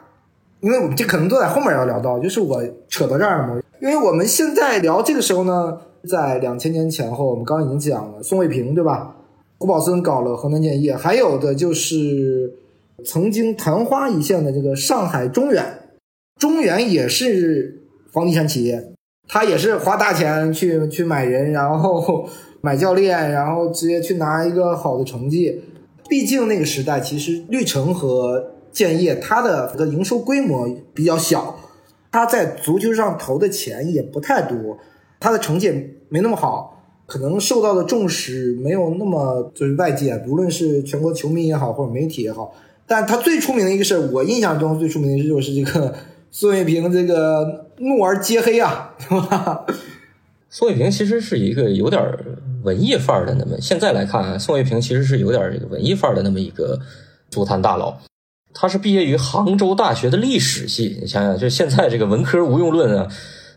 [0.59, 3.61] 因为我们这可能都在后面要聊到，就是我扯到这儿嘛。
[3.79, 5.77] 因为我们现在聊这个时候呢，
[6.09, 9.15] 在两千年前后，我们刚刚已经讲了宋卫平，对吧？
[9.59, 12.53] 胡宝森搞了河南建业，还有的就是
[13.05, 15.63] 曾经昙花一现的这个上海中远，
[16.39, 17.81] 中远也是
[18.11, 18.93] 房地产企业，
[19.27, 22.29] 他也是花大钱去去买人，然后。
[22.59, 25.61] 买教练，然后直接去拿一个好的成绩。
[26.09, 31.55] 毕竟那个时代，其实绿城和建业它的这个营收规模比较小，
[32.11, 34.79] 他在足球上投的钱也不太多，
[35.19, 35.71] 他的成绩
[36.09, 42.53] 没那么好，可能受到的重视没有那么就是外界，无论是全国球迷也好，或者媒体也好。
[42.87, 45.93] 但他最出名的一个事儿我印象中最出名的就是这个
[46.39, 49.65] 宋卫平这个怒而揭黑啊， 是吧？
[50.51, 51.99] 宋卫平其实是一个有点
[52.61, 56.79] 文艺范儿的那么，现在来看啊，宋卫平其实是有点这个文艺范儿的那么一个
[57.31, 57.97] 足坛大佬。
[58.53, 63.07] 他是毕业于杭州大学的历史系，你想想，就现在这个文科无用论啊，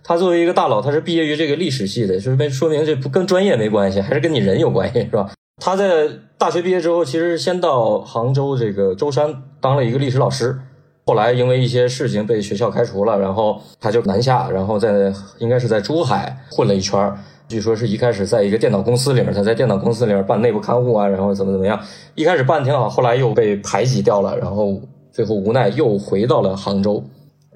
[0.02, 5.30] 他作为一个大佬，他是毕业于这个历史系的，就是说明这不跟专业没关系，还是跟你人有关系，是吧？
[5.62, 10.58] 他在大学毕业之后，其实先到杭州这个舟山当了一个历史老师。
[11.06, 17.12] 后来因为一些事情被学校开除了，然后他就南下，然后在应该是在珠海混了一圈
[17.48, 21.80] 据说是一开始在一个电脑公司里面，他在电脑公司里面办内部看护啊，然后怎么怎么样，
[22.14, 27.02] 一开始办的挺好，后来又被排挤掉了，然后最后无奈又回到了杭州。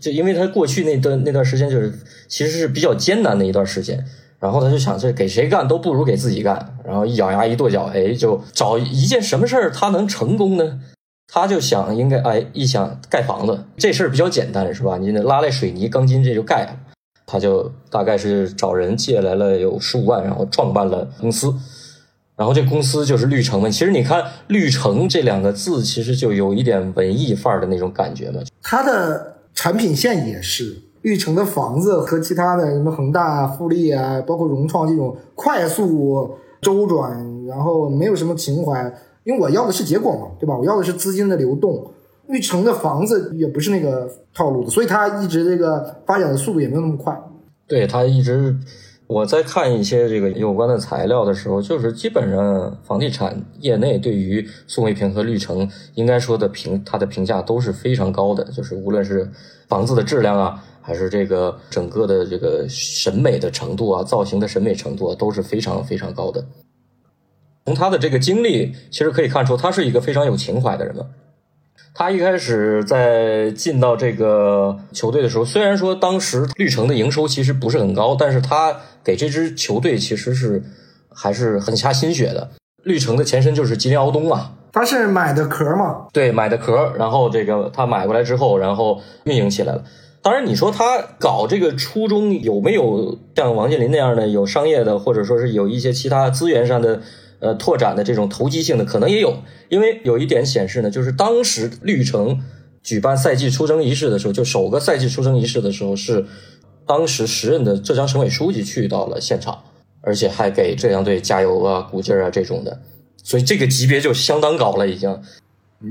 [0.00, 1.92] 就因为他过去那段那段时间就是
[2.26, 4.04] 其实是比较艰难的一段时间，
[4.40, 10.80] 然后他就想这给谁干都不如给自己干，然后一咬牙一跺脚，哎，就找一件什么事儿他能成功呢？
[11.26, 14.98] 他就想，应该哎，一想盖房子这事儿比较简单，是吧？
[14.98, 16.76] 你那拉来水泥、钢筋，这就盖了。
[17.26, 21.52] 他就大概是找人借来了有十五万，然后创办了公司。
[22.36, 23.70] 然后这公司就是绿城嘛。
[23.70, 28.40] 其实你看“绿城”这两个字，其实就有一点文艺范儿的那种感觉嘛。
[28.60, 38.92] 它的产品线也是绿城的房子和其他的什么恒大、富力啊，包括融创这种快速周转，然后没有什么情怀。
[39.24, 40.56] 因为我要的是结果嘛，对吧？
[40.56, 41.90] 我要的是资金的流动。
[42.26, 47.14] 绿城的房子也不是那个套路的，所以它一直这个发展的速度也没有那么快。
[47.66, 48.56] 对它一直，
[49.06, 59.30] 我在看一些这个有关的材料的时候，就是基本上房地产业内对于宋卫平和绿城应该说的评，它的评价都是非常高的，就是无论是
[59.68, 66.42] 房子的质量啊，还是这个整个的这个审美的程度啊，造型的审美程度啊，都是非常非常高的。
[67.64, 71.06] 从他的这个经历，其实可以看出，他是一个非常有情怀的人嘛。
[71.96, 80.62] 他一开始在进到这个球队的时候，虽然说当时绿城的营收其实不是很高，但是他给这支球队其实是
[81.08, 82.50] 还是很下心血的。
[82.82, 86.08] 绿城的前身就是吉林敖东嘛，他是买的壳嘛？
[86.12, 89.84] 对，买的壳，然后这个他买过来之后，然后运营起来了。
[90.20, 97.00] 当然，你说他搞这个初衷有没有像王健林那样的有商业的，或者说是有一些其他资源上的？
[97.44, 102.40] 呃，拓展的这种投机性的可能也有，因为有一点显示呢，就是当时绿城
[102.82, 106.24] 举办赛季出征仪式的时候，就首个赛季出征仪式的时候，是
[106.86, 109.62] 当时时任的浙江省委书记去到了现场，
[110.00, 112.80] 而且还给浙江队加油啊、鼓劲啊这种的，
[113.22, 115.20] 所以这个级别就相当高了已经。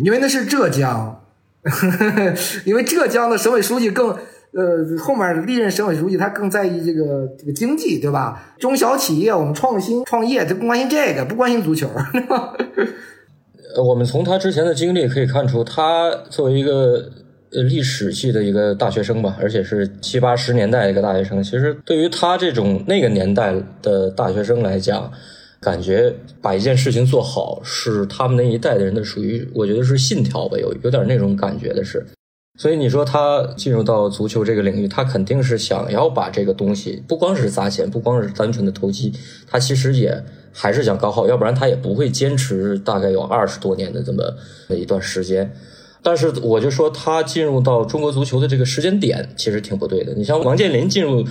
[0.03, 1.21] 因为那是浙江，
[1.61, 2.33] 呵 呵
[2.65, 4.17] 因为浙江的省委书记更。
[4.55, 8.53] 呃，后面历任省委书记他更在意这个这个经济，对吧？
[8.59, 11.89] 中小企业我们创新创业，他不关心这个，不关心足球。
[13.75, 17.09] 呃，我们从他之前的经历可以看出，他作为一个
[17.51, 25.11] 呃历史系的一个大学生吧，而且是七八十年代的一个大学生，其实对于他这种那个年代的大学生来讲，
[25.59, 32.05] 感觉把一件事情做好是他们那一代的人的属于，我觉得是信条吧，有有点那种感觉的是。
[32.55, 39.11] 所以你说他进入到足球这个领域，他肯定是想要把这个东西，不光是砸钱，不光是单纯的投机，
[39.49, 44.23] 他其实也还是想搞好，要不然他也不会坚持大概有二十多年的这么
[44.69, 45.51] 一段时间。
[46.03, 50.13] 但是我就说他进入到中国足球的这个时间点其实挺不对的。
[50.13, 51.25] 你像王健林进入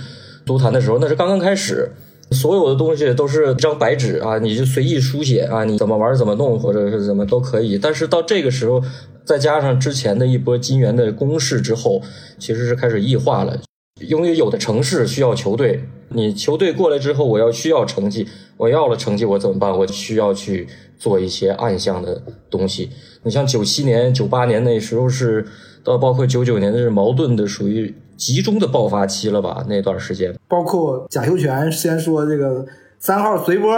[0.45, 1.91] 足坛的时候，那是刚刚开始，
[2.33, 7.77] 所有的东西都是一张白纸啊，你就随意书写啊，你怎么玩怎么弄，或者是怎么都可以。
[7.77, 8.81] 但是到这个时候，
[9.23, 12.01] 再加上之前的一波金元的攻势之后，
[12.39, 13.57] 其实是开始异化了。
[14.01, 18.27] 因为有的城市需要球队，你球队过来之后，我要需要成绩，
[18.57, 19.71] 我要了成绩，我怎么办？
[19.71, 20.67] 我需要去
[20.97, 22.89] 做一些暗项的东西。
[23.21, 25.45] 你像九七年、九八年那时候是，
[25.83, 29.65] 到包括九九年那是矛盾的，属于集中的爆发期了吧？
[29.67, 32.65] 那段时间，包括贾秀全先说这个
[32.99, 33.75] 三号随波。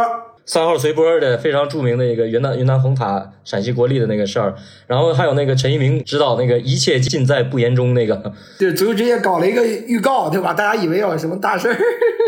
[0.47, 4.53] 三号随波的非常著名的一个云南云南红塔陕西国力的那个事儿，
[4.85, 10.53] 然后还有那个陈一鸣指导那个一切尽在不言中那个， 对，足球之夜搞了一个预告，对吧？
[10.53, 11.75] 大家以为要有什么大事儿，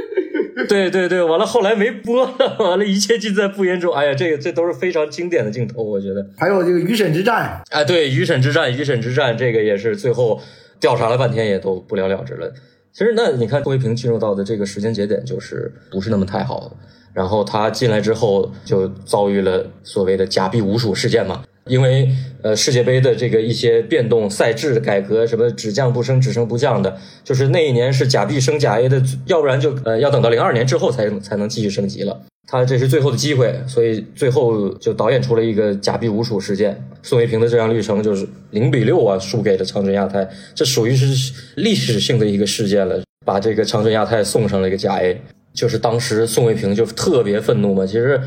[0.67, 2.25] 对对对，完了后来没播，
[2.57, 3.93] 完了，一切尽在不言中。
[3.93, 6.25] 哎呀，这个这都是非常经典的镜头，我觉得。
[6.37, 10.41] 还有这个鱼审之战，哎，对，鱼审之战，鱼审之战，这个也是最后
[10.79, 12.53] 调查了半天也都不了了之了。
[12.93, 16.75] 其实那你看，郭卫平进入到的这个时间节点就是不是那么太好。
[17.13, 21.43] 然后他进来之后，就遭遇了所谓的假币无鼠事件嘛。
[21.65, 22.07] 因为
[22.43, 32.21] 呃世界杯的这个一些变动、赛制改革，什么只降不升、只升不降的，就是那一年是假 B 升假 A 的，要不然就呃要等到零二年之后才才能继续升级了。
[32.49, 36.81] 他这是最后的机会，所以最后就导演出了一个假币无鼠事件。
[37.03, 45.21] 宋卫平的这样历程就是零比六啊输给了长春亚泰，这属于是历史性的一个事件了，把这个长春亚泰送上了一个甲 A。
[45.53, 48.21] 就是当时宋卫平就特别愤怒嘛，其实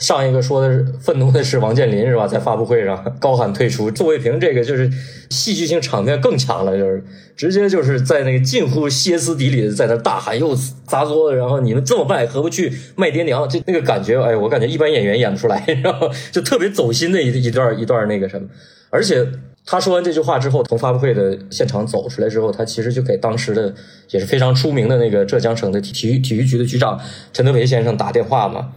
[0.00, 2.26] 上一个说的是愤怒的是王健林是吧？
[2.26, 4.90] 在发布会上高喊退出，宋卫平这个就是
[5.30, 7.04] 戏剧性场面更强了，就是
[7.36, 13.48] 直接就是在那个近乎歇斯底里的在那大喊又砸桌子，然后你们这么败何不去卖爹娘？
[13.48, 18.48] 这那个感觉，哎，我感觉一般演员演不出来，然后就特别走心的一一段一段那个什么，
[18.90, 19.26] 而且。
[19.64, 23.72] 他说完这句话之后，从发布会的现场走出来之后，他其实就给当时的
[24.10, 26.98] 也是非常出名的那个浙江省的体育体育局的局长
[27.32, 28.72] 陈德培先生打电话嘛。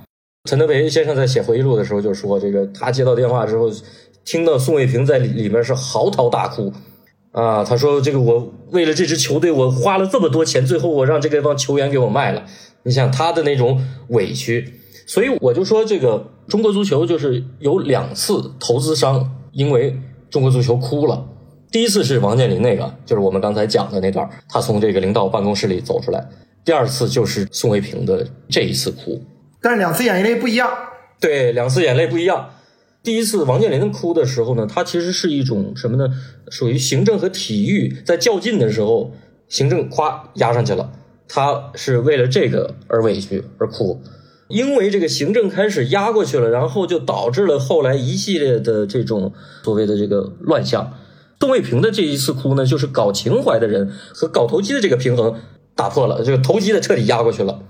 [0.45, 3.69] 陈德培先生在写回忆录的时候就说，这个他接到电话之后，
[4.23, 6.71] 听到宋卫平在里里面是嚎啕大哭
[7.31, 7.63] 啊。
[7.63, 12.45] 他说：“这个我为了这支球队，我花了这么多钱，最后我让这个帮球员给我卖了。
[12.83, 14.73] 你想他的那种委屈，
[15.05, 21.25] 所以我就说，这个中国足球就是有两次投资商因为。”中国足球哭了，
[21.71, 26.27] 第一次是王健林那个，就是我们刚才讲的那段，他从这个领导办公室里走出来。
[26.65, 29.21] 第二次就是宋卫平的这一次哭，
[29.65, 30.69] 但是两次眼泪不一样。
[31.19, 32.51] 对，两次眼泪不一样。
[33.01, 36.13] 第一次王健林哭的时候呢，他其实是一种什么呢？
[36.51, 39.11] 属于行政和体育在较劲的时候，
[39.49, 40.91] 行政咵压上去了，
[41.27, 44.03] 他是为了这个而委屈而哭。
[44.49, 50.93] 因为这个行政开始压过去了，然后就导致了后来一系列的这种所谓的这个乱象。
[51.39, 55.33] 宋卫平的这一次哭呢，就是搞情怀的人和搞投机的这个平衡
[55.75, 57.63] 打破了，这个投机的彻底压过去了。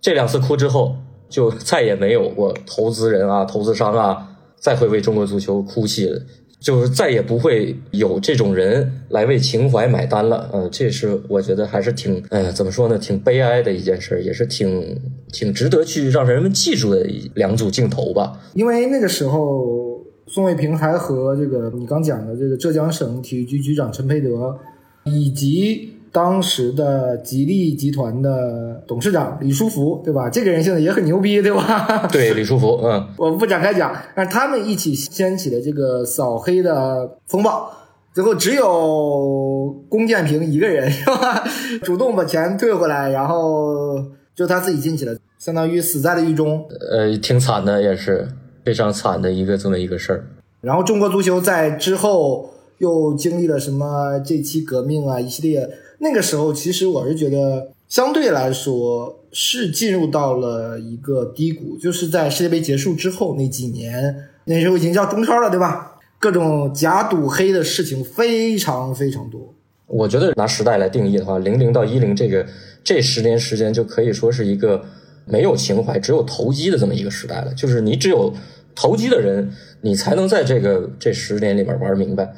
[0.00, 0.96] 这两次哭之后，
[1.30, 6.20] 就再也没有过投资人啊、投资商啊再会为中国足球哭泣了。
[6.60, 15.00] 就是再也不会有这种人来为情怀买单了，嗯，这是我觉得还是挺，哎，怎么说呢，挺悲哀的一件事，也是挺
[15.32, 17.02] 挺值得去让人们记住的
[17.32, 18.38] 两组镜头吧。
[18.52, 24.58] 因为那个时候，宋卫平还和这个你刚讲的这个浙江省体育局局长陈培德，
[25.04, 25.94] 以及。
[26.12, 30.28] 当时的吉利集团的董事长李书福，对吧？
[30.28, 32.06] 这个人现在也很牛逼，对吧？
[32.10, 33.94] 对，李书福，嗯，我不展开讲。
[34.16, 37.70] 但他们一起掀起了这个扫黑的风暴，
[38.12, 41.44] 最后只有龚建平一个人，是吧？
[41.84, 44.04] 主动把钱退回来，然后
[44.34, 46.66] 就他自己进去了，相当于死在了狱中。
[46.90, 48.26] 呃，挺惨的，也是
[48.64, 50.24] 非常惨的一个这么一个事儿。
[50.60, 55.70] 然后中国足球在之后又经历了什么这期革命啊，一系列。
[56.02, 65.98] 那个时候，其实我是觉得相对来说是进入到了一个低谷，就是在世界杯结束之后那几年，那时候已经叫中超了，对吧？
[66.18, 69.54] 各种假赌黑的事情非常非常多。
[69.86, 72.46] 我觉得拿时代来定义的话，零零到一零这个
[72.84, 74.84] 这十年时间就可以说是一个
[75.24, 77.52] 没有情怀、只有投机的这么一个时代了。
[77.54, 78.32] 就是你只有
[78.74, 82.32] 投机的人，你才能在这个这十年里面玩明白。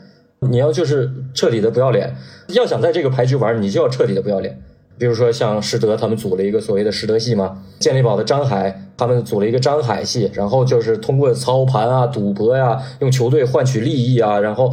[0.48, 2.14] 你要就是彻底的不要脸，
[2.48, 4.60] 要想在这个牌局玩，你就要彻底的不要脸。
[4.98, 14.72] 比如说像实德他们组了一个所谓的实德系嘛，健力宝的张海他们组了一个张海系，然后就是通过操盘啊、赌博呀、用球队换取利益啊，然后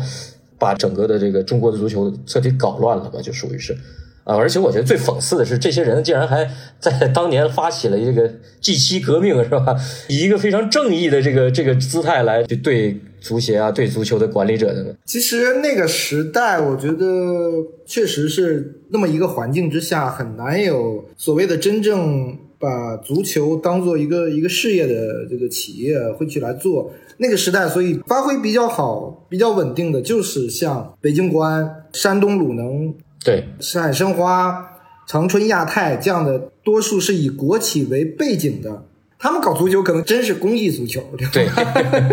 [0.58, 3.76] 把整个的这个中国的足球彻底搞乱了吧，就属于是。
[4.30, 4.38] 啊！
[4.38, 6.48] 而且我觉得最讽刺的是，这些人竟然还
[6.80, 9.76] 在当年发起了一个 G 七革命，是吧？
[10.08, 14.96] 以一个非常正义的这个这个姿态来去对足协啊、对足球的管理者的。
[15.04, 17.06] 其实那个时代，我觉得
[17.88, 26.92] 确实是那么一个环境之下，很难有所谓的真正把足球当做一个一个事业的这个企业会去来做。
[27.18, 32.94] 那个时代，所以发挥比较好、比较稳定的就是像北京国安、山东鲁能。
[33.24, 38.86] 对，上海申花、长春亚泰这样的，多数是以国企为背景的，
[39.18, 41.02] 他们搞足球可能真是公益足球，
[41.34, 41.64] 对吧，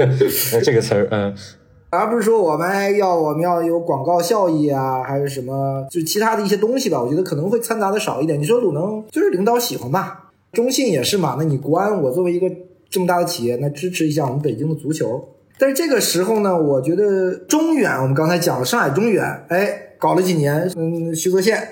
[0.65, 1.35] 这个词儿，嗯，
[1.91, 8.41] 而不是说我们要我们要有广告效益啊，还是什么，就是其他的一些东西吧，我觉得可能会掺杂的少一点。
[8.41, 12.51] 你说鲁能就是领导喜欢吧，中信也是嘛，那你国安，我作为一个
[12.91, 15.29] 这么大的企业，那支持一下我们北京的足球。
[15.59, 19.83] 但是这个时候呢，我觉得中远，我们刚才讲了上海中远，哎。
[19.99, 21.68] 搞了几年，嗯，徐泽宪，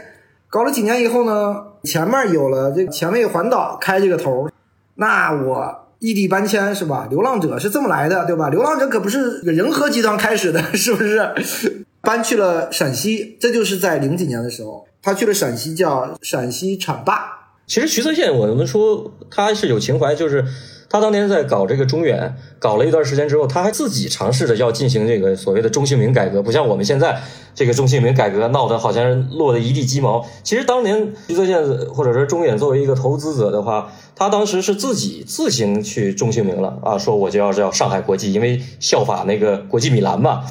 [0.48, 4.48] 搞了几年以后呢，前面有了这个前卫环岛开这个头，
[4.96, 7.06] 那我异地搬迁是吧？
[7.10, 8.48] 流浪者是这么来的，对吧？
[8.48, 11.84] 流浪者可不是仁和集团开始的，是不是？
[12.00, 17.18] 搬去了陕西，这就是在零几年的时候，他去了陕西，叫陕西浐灞。
[17.66, 20.44] 其实徐泽宪，我们说他是有情怀，就是。
[20.94, 27.20] 他当年在搞这个中远，搞了一段时间之后，他还自己尝试着要进行这个所谓的中性名改革，不像我们现在
[27.52, 30.24] 这个中性名改革闹得好像落得一地鸡毛。
[30.44, 31.60] 其实当年徐泽宪
[31.92, 40.44] 或者说中远作为一个投资者的话，他当时是自己自行去中性名了啊，说我就要叫上海国际，因为效法那个国际米兰嘛。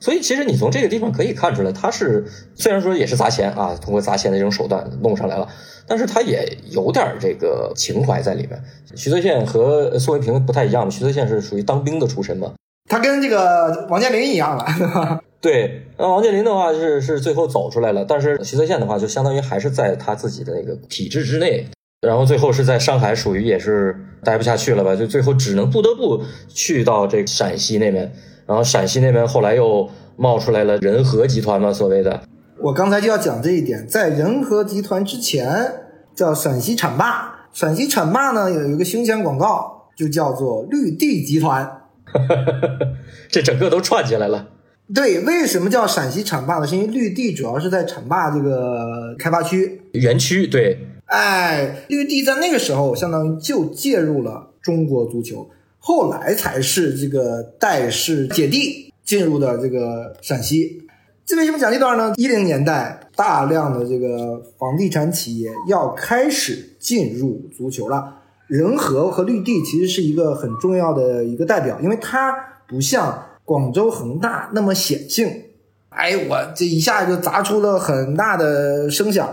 [0.00, 2.24] 所以其实你从这个地方可以看出来，他是
[2.54, 5.48] 虽然说也是砸钱啊，通过砸钱的这种手段弄上来了。
[5.90, 8.62] 但是他也有点这个情怀在里面。
[8.94, 12.52] 徐泽宪和宋卫平不太一样，徐泽宪是属于当兵的出身嘛，
[12.90, 15.20] 他跟这个王健林一样了。
[15.40, 21.66] 对，那王健林的话是是最后走出来了，但是徐泽宪的话就相当于还是在他自己的那个体制之内，
[22.02, 28.12] 然后最后是在上海，属于也是待不下去了吧，就最后只能不得不去到这陕西那边，
[28.48, 29.86] 然后陕西那边后来又
[30.16, 32.22] 冒出来了仁和集团嘛，所谓的。
[32.60, 35.70] 我刚才就要讲这一点，在仁和集团之前
[36.14, 41.82] 叫陕西浐灞，陕西浐灞呢有一个胸前广告，就叫做绿地集团，
[43.28, 44.48] 这整个都串起来了。
[44.94, 46.66] 对，为什么叫陕西浐灞呢？
[46.66, 50.46] 是因为绿地主要是在浐灞这个开发区园区。
[50.46, 55.48] 对，哎，绿地在那个时候相当于就介入了中国足球，
[55.88, 60.82] 后来才是这个戴氏姐弟进入的这个陕西。
[61.24, 62.12] 这为什么讲这段呢？
[62.18, 68.16] 一零年代，大量的这个房地产企业要开始进入足球了。
[68.48, 72.34] 仁和和绿地其实是一个很重要的一个代表，因为它
[72.68, 75.26] 不像广州恒大那么显性。
[75.88, 79.26] 哎，我这一下就砸出了很大的声响。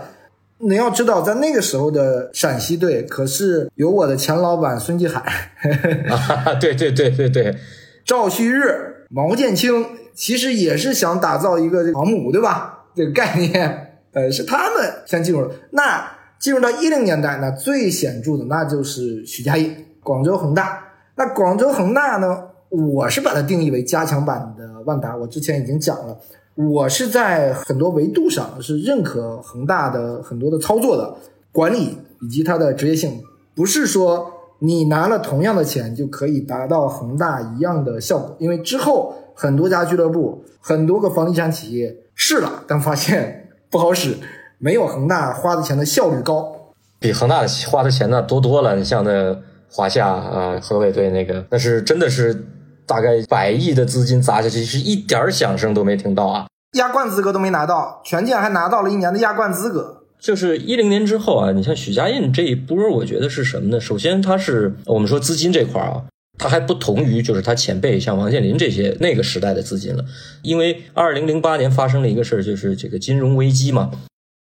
[0.58, 5.52] 你要知道，在那个时候的陕西队，可是有我的前老板孙继海，
[6.60, 7.56] 对对对对对，
[8.04, 9.84] 赵旭日、毛剑卿。
[10.16, 12.86] 其实也是想打造一个航母，对吧？
[12.94, 15.50] 这个概念，呃，是他们先进入了。
[15.72, 20.82] 那进入到一零年代，呢最显著的那就是许家印，广州恒大。
[21.16, 25.14] 那广州恒大呢，我是把它定义为加强版的万达。
[25.14, 26.18] 我之前已经讲了，
[26.56, 31.14] 我是在很多维度上是认可恒大的很多的操作的
[31.52, 33.22] 管理以及它的职业性，
[33.54, 39.14] 不是说你拿了同样的钱就可以达到恒大一样的效果，因为之后。
[39.38, 44.16] 很多家俱乐部，很多个房地产企业试了，但发现不好使，
[44.56, 48.74] 没有恒大花的钱的效率高， 比恒大的花的钱呢多多了。
[48.76, 49.36] 你像那
[49.70, 52.46] 华夏啊，河北队那个，那是真的是
[52.86, 60.04] 大概百亿的资金砸下去，是一点响声都没听到啊，亚冠资格都没拿到，权健还拿到了一年的亚冠资格。
[60.18, 63.80] 就是一零年之后啊，你像许家印这一波，我觉得是什么呢？
[63.80, 66.04] 首先，他是我们说资金这块啊。
[66.38, 70.04] 他还不同于就是他前辈像王健林这些那个时代的资金了，
[70.42, 73.90] 因为二零零八年发生了一个事儿，就是这个金融危机嘛。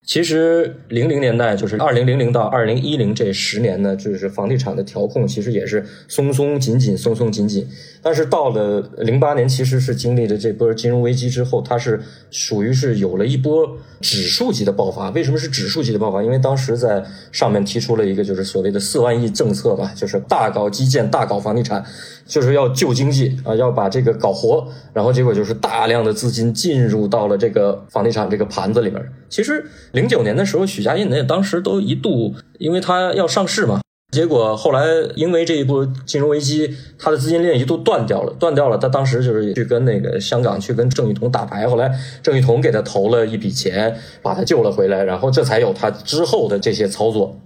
[0.07, 7.67] 其实零零年代就是二零零零到二零一零这十年呢，就是房地产的调控其实也是松松紧紧，松松紧紧。
[8.03, 15.09] 但是到了零八年，其实是经历了这波金融危机之后，它是属于是有了一波指数级的爆发。
[15.11, 16.21] 为什么是指数级的爆发？
[16.21, 17.01] 因为当时在
[17.31, 21.81] 上面提出了一个就是所谓的四万亿政策吧，就是大搞基建、大搞房地产，
[22.25, 24.67] 就是要救经济啊，要把这个搞活。
[24.91, 29.01] 然后结果就是大量的资金进入到了这个房地产这个盘子里边。
[29.29, 33.79] 其实零九年的时候，许家印那当时都一度，因为他要上市嘛，
[34.13, 34.85] 结果后来
[35.15, 38.77] 因为这一波金融危机，他的资金链一度断掉了，断掉了。
[38.77, 41.91] 他当时就是去跟那个香港去跟郑裕彤打牌，后来
[42.21, 47.37] 郑裕彤给他投了一笔钱，把他救了回来，然后这才有他之后的这些操作。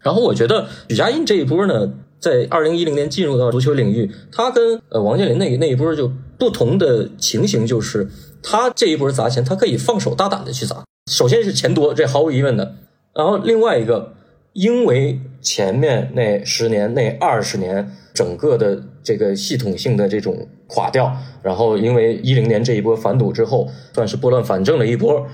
[0.00, 8.08] 然后我觉得许家印这一波呢，在二零一零年进入到足球领域，他跟呃王健林那那一波就不同的情形，就是
[8.42, 10.84] 他这一波砸钱，他可以放手大胆的去砸。
[11.10, 12.74] 首先是钱多，这毫无疑问的。
[13.14, 14.12] 然后另外一个，
[14.56, 25.26] 因为前面那十年、那二十年，整个的这个系统性的这种垮掉，然后因为一零年这一波反赌之后，算是拨乱反正了一波，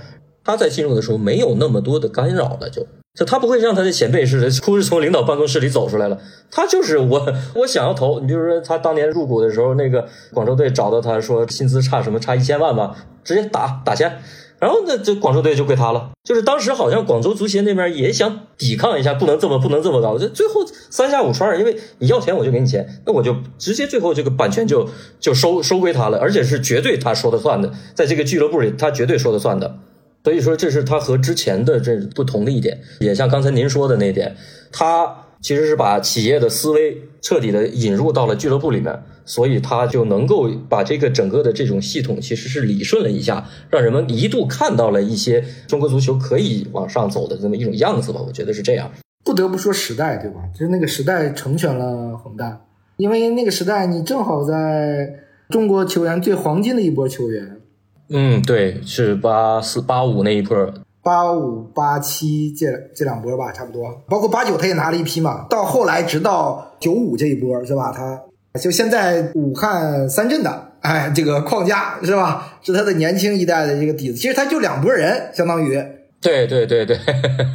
[0.43, 6.19] 他在进入的时候没有那么多的干扰了，就就他不会像他的前辈似的，哭着从领导办公室里走出来了，
[6.51, 8.19] 他就是我我想要投。
[8.19, 14.19] 你比如说他当年入股的时候，那个广州队找到他说薪资差什么差一千万吧，直接打打钱。
[14.63, 16.13] 然后呢，这广州队就归他了。
[16.23, 20.17] 就是当时好像广州足协那边也想抵抗一下，不能这么不能这么搞。
[20.17, 24.89] 就最后三下五除二，因为你要钱我就给你钱，那我就直接最后这个版权就
[25.19, 29.79] 就收收归他了，而且是绝对他说的算的，在这个俱乐部里他绝对说的算的。
[30.23, 34.37] 所以说这是他和之前的这不同的一点，也像刚才您说的那点，
[34.71, 39.03] 他其实是把企业的思维彻底的引入到了俱乐部里面。
[39.25, 48.21] 所以他就能够把这个整个的这种系统其实是理顺了一下，让人们一度看到了一些中国足球可以往上走的这么一种样子吧。
[48.27, 48.91] 我觉得是这样。
[49.25, 50.41] 不得不说时代，对吧？
[50.53, 52.63] 就是那个时代成全了恒大，
[52.97, 55.09] 因为那个时代你正好在
[55.49, 57.61] 中国球员最黄金的一波球员。
[58.09, 64.03] 嗯，对，是八四八五那一波，八五八七这这两波吧，差不多。
[64.09, 65.47] 包括八九他也拿了一批嘛。
[65.51, 67.93] 到后来直到九五这一波是吧？
[67.95, 68.21] 他。
[68.61, 72.59] 就现在武汉三镇的，哎，这个框架是吧？
[72.61, 74.19] 是他的年轻一代的这个底子。
[74.19, 75.83] 其实他就两拨人，相当于。
[76.21, 76.99] 对对对对。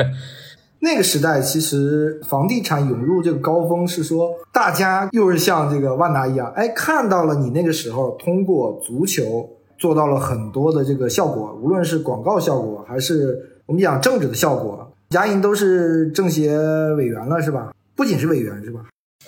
[0.79, 14.91] 那个时代，其实房地产涌入这个高峰，是说大家又是像这个万达一样，哎，看到了你那个时候通过足球做到了很多的这个效果，无论是广告效果，还是我们讲政治的效果。
[15.09, 16.57] 贾颖都是政协
[16.97, 17.73] 委员了，是吧？
[17.95, 18.81] 不仅是委员，是吧？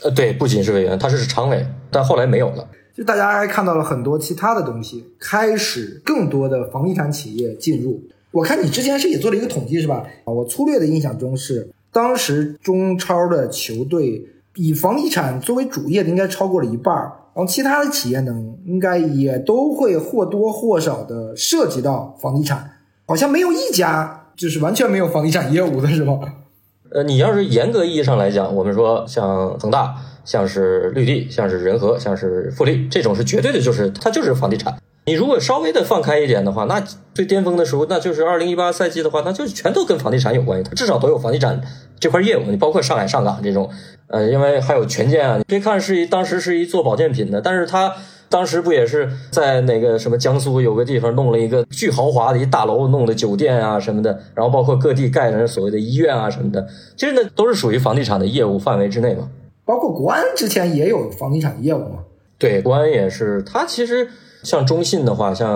[0.04, 2.68] 呃，对，不仅是委员，他是常委，但后来没有了。
[2.94, 8.02] 就大家还看到了很多其他的东西，开始更多的房地产企业进入。
[8.32, 10.04] 我看你之前是也做了一个统计，是吧？
[10.26, 18.36] 啊，我粗略的印象中是，当时中超的球队以房地产作为主业的应该超过了一半儿，然后其他的企业呢，
[18.66, 22.70] 应该也都会或多或少的涉及到房地产，
[23.06, 26.20] 好像没有一家就是完全没有房地产业务的是吗？
[26.92, 34.78] 呃，你要是严格意义上来讲，我们说像恒大、像是绿地、像是仁和、像是富力，这种是绝对的，就是它就是房地产。
[35.10, 36.80] 你如果稍微的放开一点的话，那
[37.16, 41.60] 最巅峰的时候，那就是二零一八赛季的话，那就是全都跟房地产有关系，它至少都有房地产
[42.00, 42.44] 这块业务。
[42.52, 43.68] 你包括上海上港这种，
[44.06, 47.92] 呃，因为还有权健啊，你别看是一当时是一做保健品的，但是它。
[48.32, 59.28] 当时不也是在那个什么江苏有个地方弄了一个巨豪华的一大楼，弄的酒店啊什么的，然后包括各地盖的所谓的医院啊什么的，其实呢都是属于房地产的业务范围之内嘛。
[59.66, 62.04] 包括国安之前也有房地产业务嘛。
[62.38, 64.08] 对，国安也是，它其实。
[64.44, 65.50] 像中信的话，像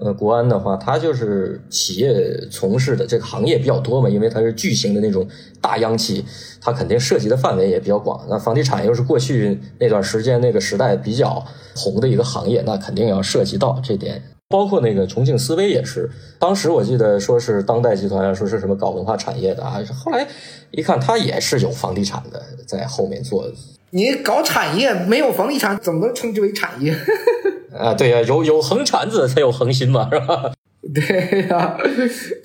[0.00, 2.14] 呃国安的话，它就是企业
[2.50, 5.26] 从事的这个行业比较多嘛，因为它是巨型的那种
[5.60, 6.24] 大央企，
[6.60, 8.24] 它肯定涉及的范围也比较广。
[8.30, 14.22] 那房地产又是过去那段时间那个时代比较红的一个行业，那肯定要涉及到这点。
[14.48, 20.26] 包括那个重庆思维也是，当时我记得说是当代集团，说是什么搞文化产业的啊，后来
[20.70, 23.46] 一看它也是有房地产的在后面做。
[23.90, 26.94] 你搞产业没有房地产，怎么能称之为产业？
[27.76, 30.52] 啊，对呀，有有横铲子才有恒心嘛，是吧？
[30.92, 31.78] 对呀，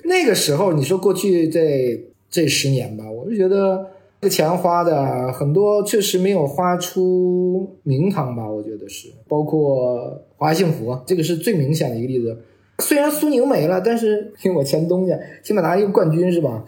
[0.04, 2.00] 那个时候你说过去这
[2.30, 3.86] 这十年吧，我就觉得
[4.20, 8.48] 这钱花的很多，确实没有花出名堂吧？
[8.48, 12.38] 我觉得是，包括华幸福，这个是最明显的一个例子。
[12.80, 16.62] 虽然苏宁没了，但是听我前东家起码拿一个冠军是吧？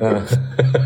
[0.00, 0.22] 嗯，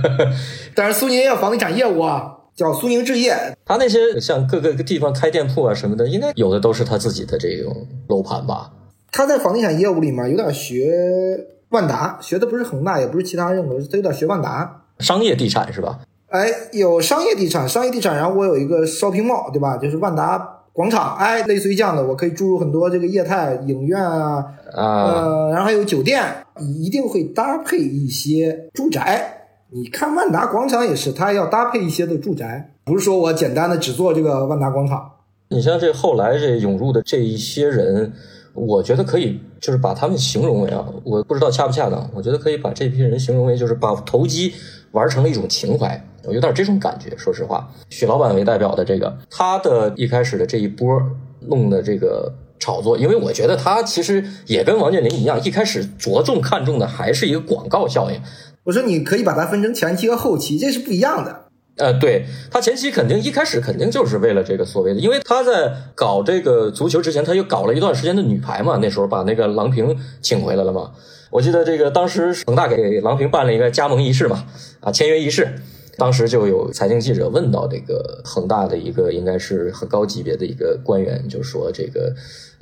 [0.74, 2.38] 但是苏宁也有房地产业务啊。
[2.54, 3.34] 叫苏宁置业，
[3.64, 8.70] 他那些像各个地方开店铺啊什么的，应该有的都是他自己的这种楼盘吧。
[9.10, 14.82] 他在房地产业务里面有点学万达，学的不是恒大，也不是其他任何，他有点学万达。
[15.00, 16.00] 商业地产是吧？
[16.28, 19.76] 哎，有商业地产，商业地产，然后我有一个 shopping mall，对吧？
[19.76, 26.22] 就是万达广场，哎，类似于这样的，我可以注入很多这个业态，影院啊，呃，然后还有酒店，
[26.58, 29.43] 一定会搭配一些住宅。
[29.76, 35.10] 你看万达广场也是，它要搭配一些的住宅，不是说我简单的只做这个万达广场。
[35.48, 38.12] 你像这后来这涌入的这一些人，
[38.52, 42.08] 我觉得可以，就是把他们形容为啊，我不知道恰不恰当。
[42.14, 44.54] 我觉得可以把这批人形容为，就是把投机
[44.92, 47.12] 玩成了一种情怀，我有点这种感觉。
[47.16, 51.02] 说实话，许老板为代表的这个，他的一开始的这一波
[51.48, 58.20] 弄的这个炒作，因为我觉得他其实也跟王健林一样，一开始着重看重的还是一个广告效应。
[58.64, 61.42] 我说你可以把它分成前期和后期，这是不一样的。
[61.76, 70.92] 呃，对他前期肯定一开始肯定就是为了这个所谓的，因为他在搞这个足球之前，他又搞了一段时间的女排嘛，那时候把那个郎平请回来了嘛。
[71.30, 74.44] 我记得这个当时恒大给郎平办了一个加盟仪式嘛，
[74.80, 75.56] 啊，签约仪式，
[75.96, 82.14] 当时就有财经记者问到这个恒大的一个应该是很高级别的一个官员，就说这个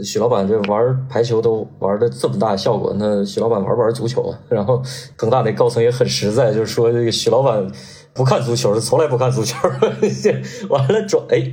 [0.04, 4.38] 许老板这玩排球都玩的这么大效果，那许老板玩不玩足球啊？
[4.48, 4.82] 然后
[5.16, 7.66] 恒大那高层也很实在，就是说这个许老板。
[8.14, 9.56] 不看足球，从来不看足球。
[10.68, 11.50] 完了转哎，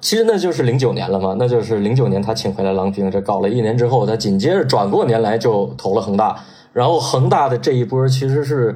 [0.00, 8.74] 其实那就是零九年了嘛，那就是零九年他请回来郎平，这搞了一年之后，他紧接着转过年来就投了恒大，然后恒大的这一波其实是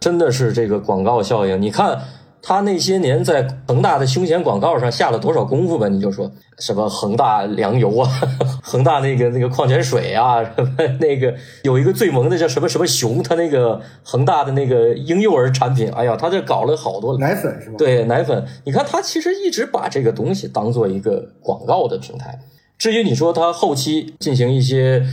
[0.00, 2.00] 真的是这个广告效应，你看。
[2.42, 5.88] 他那些年在恒大的胸前广告上下了多少功夫吧？
[5.88, 6.30] 你就说
[6.60, 8.08] 什么恒大粮油啊，
[8.62, 10.70] 恒大那个那个矿泉水啊，什 么
[11.00, 11.34] 那个
[11.64, 17.74] 有一个最萌的叫什么什么熊，他那个恒大的那个婴幼儿产品，哎呀，他这搞了好多奶粉是吧？
[17.78, 18.46] 对，奶粉。
[18.62, 22.38] 你看他其实一直把这个东西当做一个广告的平台。
[22.78, 25.04] 至于你说他后期进行一些。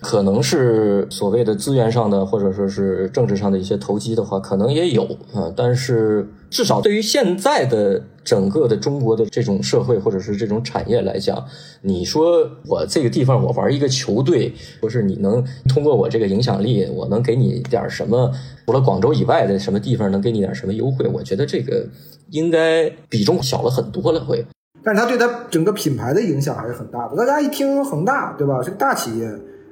[0.00, 5.52] 可能是所谓的资源上的，或者说是政治上的一些投机的话，可能也有啊。
[5.54, 11.44] 但是至少对于现在的整个的中国的这种社会或者是这种产业来讲，
[11.82, 18.32] 你说我这个地方我玩一个球队，不是你能通过我这个影响力，我能给你点什么？
[18.66, 21.06] 除了广州以外的什么地方能给你点什么优惠？
[21.12, 21.86] 我觉得这个
[22.30, 24.44] 应该比重小了很多了，会。
[24.82, 27.14] 但是它对它整个品牌的影响还是很大的。
[27.14, 28.62] 大家一听恒大，对吧？
[28.62, 29.28] 是个大企业。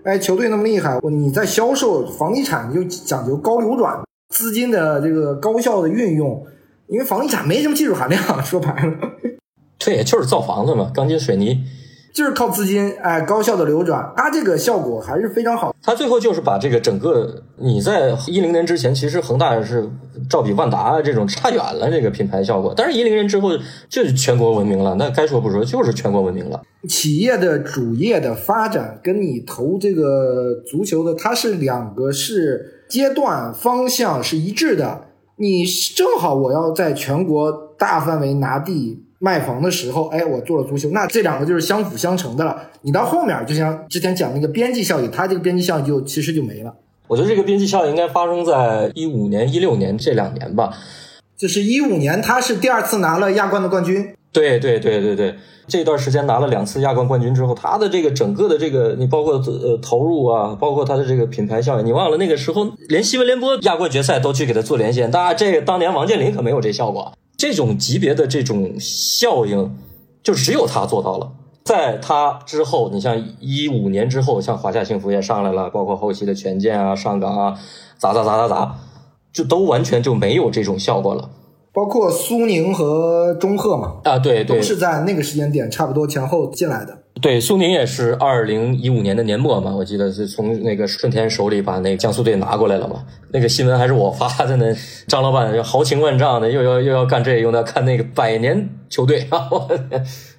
[0.09, 4.01] 哎，球队那么厉害，你在销售房地产就讲究高流转，
[4.35, 6.47] 资金的这个高效的运用，
[6.87, 8.95] 因为房地产没什么技术含量，说白了，
[9.79, 11.63] 对，就是造房子嘛，钢筋水泥。
[12.19, 15.73] 就是靠资金，哎，高效的流转，它这个效果还是非常好。
[15.81, 19.89] 它最后就是把这个整个你在一零年之前，其实恒大是
[20.29, 22.75] 照比万达这种差远了，这个品牌效果。
[22.77, 23.51] 但是，一零年之后
[23.89, 26.61] 就是全国闻名了，那该说不说，就是全国闻名了。
[26.89, 35.03] 企业的主业的发展跟你投这个足球的，它是两个是阶段方向是一致的。
[35.37, 39.05] 你正好我要在全国大范围拿地。
[39.19, 42.71] 卖房的时候，哎，我做了足球，那这两个就是相辅相成的了。
[42.83, 46.75] 你到后面，就像之前讲那个边际效应，它这个边际效应就其实就没了。
[47.09, 50.73] 我觉得这个边际效应应该发生在一五年、一六年这两年吧。
[51.37, 54.15] 就是一五年，他是第二次拿了亚冠的冠军。
[54.31, 55.35] 对对对对对，
[55.67, 67.13] 这段时间拿了两次亚冠冠军之后，他的这个整个的这个，你包括呃投入啊，包括他的这个品牌效应，你忘了那个时候连新闻联播亚冠决赛都去给他做连线，当然这个当年王健林可没有这效果。
[67.39, 69.75] 这种级别的这种效应，
[70.25, 71.33] 就只有他做到了。
[71.65, 77.59] 在他之后，你像一五年之后，像华夏幸福也上来了，包括后期的权健啊、上港啊，
[77.97, 78.75] 咋咋咋咋咋，
[79.33, 81.31] 就都完全就没有这种效果了。
[81.73, 87.05] 包括苏宁和中赫嘛，啊，对对，都是在那个时间点差不多前后进来的。
[87.21, 93.05] 对，苏宁也是二零一五年的年末嘛，我记得是从那个顺天手里把那个江苏队拿过来了嘛。
[93.33, 94.67] 那个新闻还是我发的呢。
[95.09, 99.49] 张老板豪情万丈的，又要又要干这，又要看那个百年球队 啊，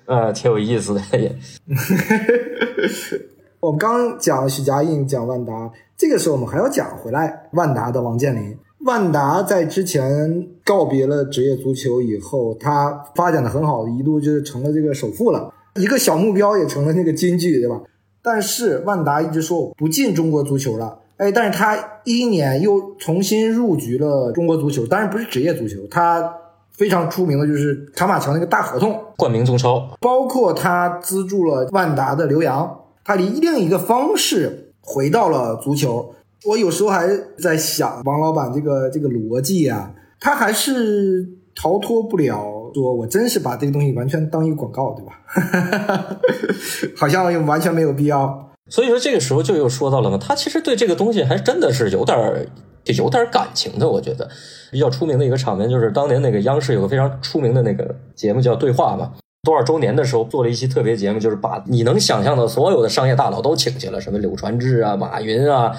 [0.06, 1.36] 呃，挺有意思的也。
[3.60, 8.58] 我们刚讲许家印，讲万达，这个时候我们还要讲回来万达的王健林。
[8.86, 15.54] 万达在之前告别了职业足球以后，他发展的很好，一度就是成了这个首富了。
[15.76, 17.82] 一个小目标也成了那个金句，对吧？
[18.22, 26.36] 但是万达一直说我不进中国足球了，哎，但是他一一年又重新入局了中国足球，当然不是职业足球，他
[26.72, 36.14] 非常出名的就是卡马乔那个大合同，冠名中超，包括他资助了万达的刘洋，他以另一个方式回到了足球。
[36.46, 37.08] 我有时候还
[37.38, 42.49] 在想，王老板这个这个逻辑啊，他还是逃脱不了。
[42.74, 46.18] 说我真是把这个东西完全当一个广告，对吧？
[46.98, 48.50] 好像又完全没有必要。
[48.70, 52.46] 所以说这个时候就又说到了嘛，他其实对这个东西还真的是有点儿
[52.86, 53.90] 有点感情的。
[53.90, 54.30] 我觉得
[54.72, 59.12] 比较出名的一个场面就是当年那个央视有个非常出名的那个节目叫《对话》嘛，
[59.44, 65.76] 多少周年的时候做了一期特别节目，就是把你能想象的所有的商业大佬都请去了，什么柳传志啊、马云啊。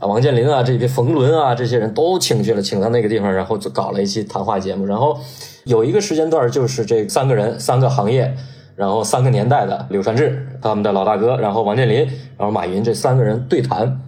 [0.00, 4.84] 啊，王健林啊，这些冯仑啊，这些人都请去了，请到那个地方，然后就搞了一期谈话节目。
[4.84, 5.16] 然后
[5.64, 8.34] 有一个时间段，就是这三个人，三个行业，
[8.74, 11.98] 然后三个年代的柳传志他们的老大哥，然后王健林，
[12.36, 14.00] 然后马云这三个人对谈。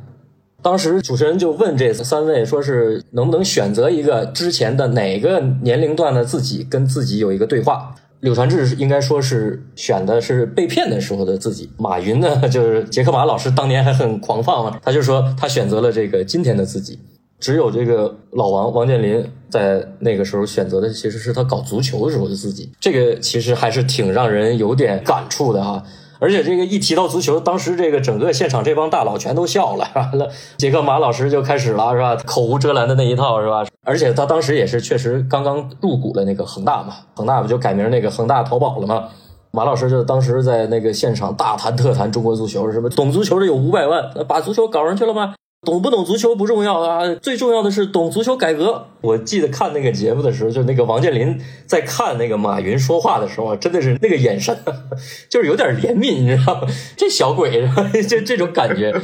[0.61, 7.95] 当时主持人就问这三位，说是能不能选择一个之前的哪个年龄段的自己跟自己有一个对话。
[8.21, 16.99] 柳传志应该说是选的是被骗的时候的自己，马云呢就是杰克马老师当年还很狂放嘛，他就说他选择了这个今天的自己。
[17.39, 25.85] 只有这个老王王健林在那个时候选择的其实是他搞足球的时候的自己，这个其实还是挺让人有点感触的哈。
[26.19, 32.17] 而且这个一提到足球，当时这个整个现场这帮大佬全都笑了，完了，杰克马老师就开始了，是吧？
[32.25, 33.67] 口无遮拦的那一套，是吧？
[33.87, 39.05] 而且他当时也是确实刚刚入股了那个恒大嘛，恒大不就改名那个恒大淘宝了吗？
[39.53, 45.35] 马老师就当时在那个现场大谈特谈中国足球，什么懂足球的有五百万，把足球搞上去了吗？
[45.67, 48.87] 懂不懂足球不重要啊，最重要的是懂足球改革。
[49.01, 51.37] 我记得看那个节目的时候，就那个王健林
[51.67, 54.57] 在看那个马云说话的时候，真的是那个眼神，
[55.29, 56.69] 就是有点怜悯，你知道吗？
[56.97, 57.69] 这小鬼，
[58.09, 58.95] 就 这种感觉。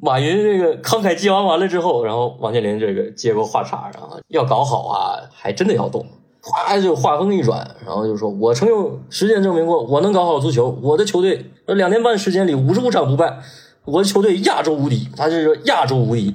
[0.00, 6.06] 马云这个慷慨激昂完了之后，然后王健林这个接过话茬，然后要搞好啊，还真的要动。
[6.40, 10.76] 哗就话锋一转，然后就说：“我曾用实践证明过，我能搞好足球。
[10.82, 13.38] 我的球队两年半时间里五十五场不败。”
[13.84, 16.34] 我的球队亚洲无敌，他就是亚洲无敌，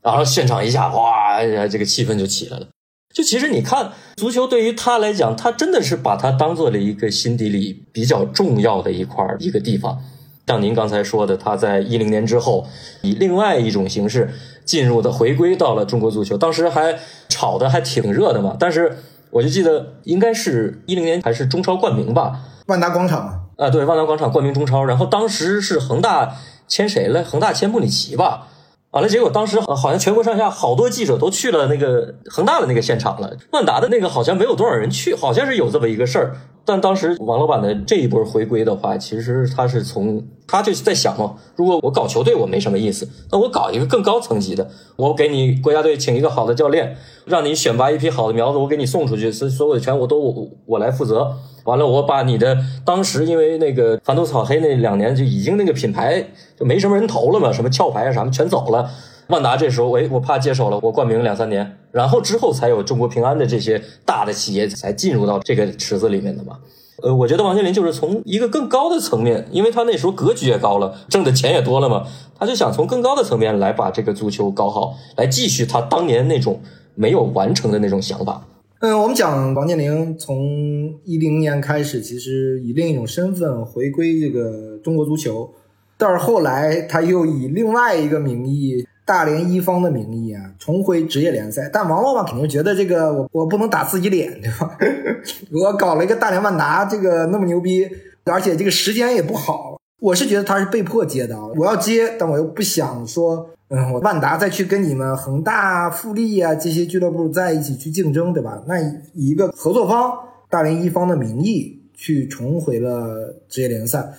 [0.00, 2.68] 然后现场一下哗，这个气氛就起来了。
[3.12, 9.98] 就其实你看，足球对于他来讲，他真的是把它当做了一个心底里比较重要的一块一个地方。
[10.46, 12.66] 像您刚才说的，他在一零年之后
[13.02, 14.32] 以另外一种形式
[14.64, 18.56] 进入的回归到了中国足球，当时还炒的还挺热的嘛。
[18.58, 18.98] 但是
[19.30, 26.36] 我就记得应该是一零年还是中超冠名吧，万达广场啊，对，万达广场冠名中超，然后当时是恒大。
[26.66, 27.22] 签谁了？
[27.24, 28.48] 恒大签穆里奇吧。
[28.90, 33.36] 完了，结果当时好像全国上下好多记者都去了那个恒大的那个现场了。
[33.50, 36.36] 万达的那个好像没有多少人去，好像是有这么一个事儿。
[36.64, 46.96] 但当时王老板的这一波回归的话，其实他是从他就是在想嘛，如果我搞球队我没什么意思，那我搞一个更高层级的，我给你国家队请一个好的教练，
[47.26, 51.36] 让你选拔一批好的苗子，我给你送出去，所所有的权我都我我来负责。
[51.64, 56.22] 完了，我把你的当时因为那个反斗草黑那两年就已经那个品牌
[56.58, 58.90] 就没什么人投了嘛，什么壳牌啊什么全走了。
[59.28, 66.58] 万达这时候，哎，我怕接手了，我冠名两三年，然后之后才有中国平安的这些大的企业才进入到这个池子里面的嘛。
[67.02, 72.06] 呃，我觉得王健林就是从一个更高的层面，因为他那时候格局也高了，挣的钱也多了嘛，
[72.38, 76.60] 他就想从更高的层面来把这个足球搞好，来继续他当年那种
[76.94, 78.46] 没有完成的那种想法。
[78.80, 85.50] 嗯，我们讲王健林从一零年开始，其实以另一种身份回归这个中国足球，
[85.96, 91.68] 但是后来他又以另外一个名义，大连一方的名义啊，重回职业联赛。
[91.72, 94.76] 但王老板肯定觉得这个我我不能打自己脸，对吧？
[95.52, 97.88] 我搞了一个大连万达，这个那么牛逼，
[98.24, 103.50] 而且这个时间也不好，我是觉得他是被迫接的，我要接，但我又不想说。
[103.68, 108.62] 嗯，我万达再去跟你们恒大、富力啊这些俱乐部在一起去竞争，对吧？
[108.68, 108.78] 那
[109.14, 110.12] 以一个合作方
[110.50, 114.12] 大连一方的名义去重回了职业联赛，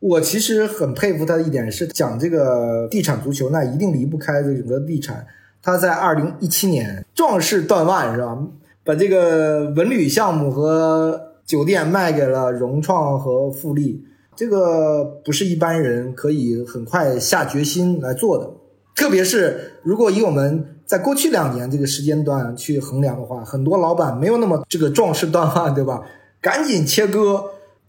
[0.00, 5.26] 我其实很佩服他的一点是讲这个地产足球，那一定离不开这整个地产。
[5.62, 8.38] 他在二零一七年壮士断腕，是吧？
[8.84, 14.04] 把这个文旅项目和酒店卖给了融创和富力，
[14.36, 18.50] 这个不是一般人可以很快下决心来做的。
[18.94, 26.02] 特别是如果以我们在过去两年这个时间段去衡量的话，很多老板没有那么这个壮士断腕，对吧？
[26.42, 27.42] 赶紧切割，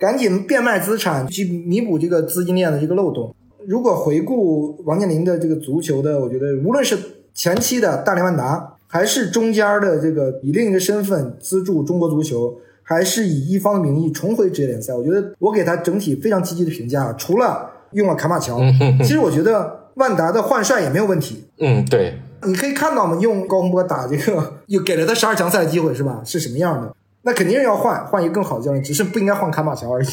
[0.05, 3.33] 赶紧变卖资产去弥补这个资金链的这个漏洞。
[3.67, 6.95] 如果回顾王健林的这个足球的，我觉得无论是
[7.33, 17.11] 前期的大连万达，还是中间的这个以另一个身份资助中国足球，还是以一方的名义重回职业联赛，我觉得我给他整体非常积极的评价。
[17.13, 18.59] 除了用了卡马乔，
[19.01, 19.81] 其实我觉得。
[19.95, 21.45] 万达的换帅也没有问题。
[21.57, 26.21] 嗯，对，你可以看到嘛，用高洪波打这个，又给了他十二强赛的机会，是吧？
[26.25, 26.93] 是什么样的？
[27.25, 30.07] 那肯定是要换，换一个更好的教练，只是不应该换卡马乔而已。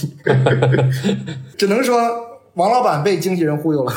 [1.58, 1.94] 只能说
[2.54, 3.92] 王老板被经纪人忽悠了。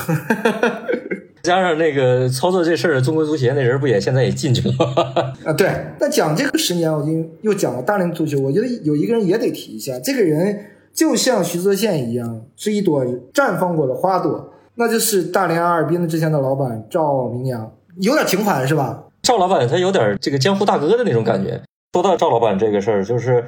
[1.41, 4.74] 加上那个操作这事儿，中国足协那人不也现在也进去了？
[5.45, 5.70] 啊，对。
[5.99, 14.51] 那讲这个十年，我已经又讲了大连足球，我觉得有一个人也得提一下，这个人就像徐泽宪一样，是一朵绽放过的花朵。
[14.76, 19.03] 那就是大连阿尔滨的之前的老板赵明阳，有点情怀是吧？
[19.22, 21.61] 赵老板他有点这个江湖大哥的那种感觉。
[21.95, 23.45] 说到赵老板这个事儿，就是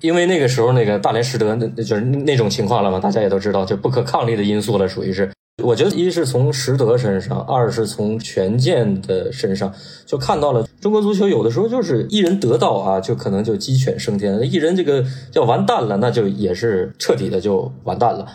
[0.00, 5.30] 因为那个时候那个大连实德那就是那种情况了嘛，大家也都知道，就不可抗力的因素了，属于是
[5.62, 9.70] 我觉得一是从实德身上，二是从权健的身上，
[10.06, 18.26] 就看到了中国足球有的时候就是一人得道啊，就可能就鸡犬升天；一人这个要完蛋了，那就也是彻底的就完蛋了。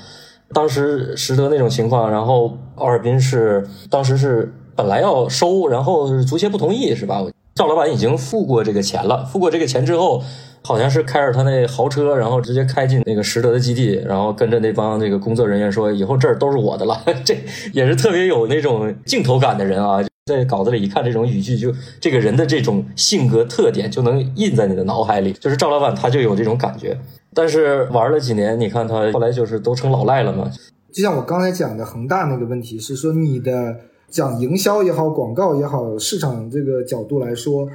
[0.54, 7.26] 当时实德那种情况，然后奥尔滨是当时是本来要收，然后足协不同意，是吧？
[7.56, 10.22] 赵老板已经付过这个钱了，付过这个钱之后。
[10.68, 17.00] 好像是开着他那豪车，然后直接开进那个实德的基地，然后跟着那帮那个工作人员说：“以后这儿都是我的了。
[17.24, 17.38] ”这
[17.72, 25.34] 也是特别有那种镜头感的人啊，在稿子里一看这种语句，就这个人的这种性格特点就能印在你的脑海里。
[25.34, 26.98] 就是赵老板他就有这种感觉，
[27.36, 30.50] 但是玩了几年，你看他后来就是都成老赖了嘛。
[30.92, 33.76] 就像我刚才讲的恒大那个问题，是说你的
[34.16, 37.68] 讲营销也好，广告也好，市场这个角度来说。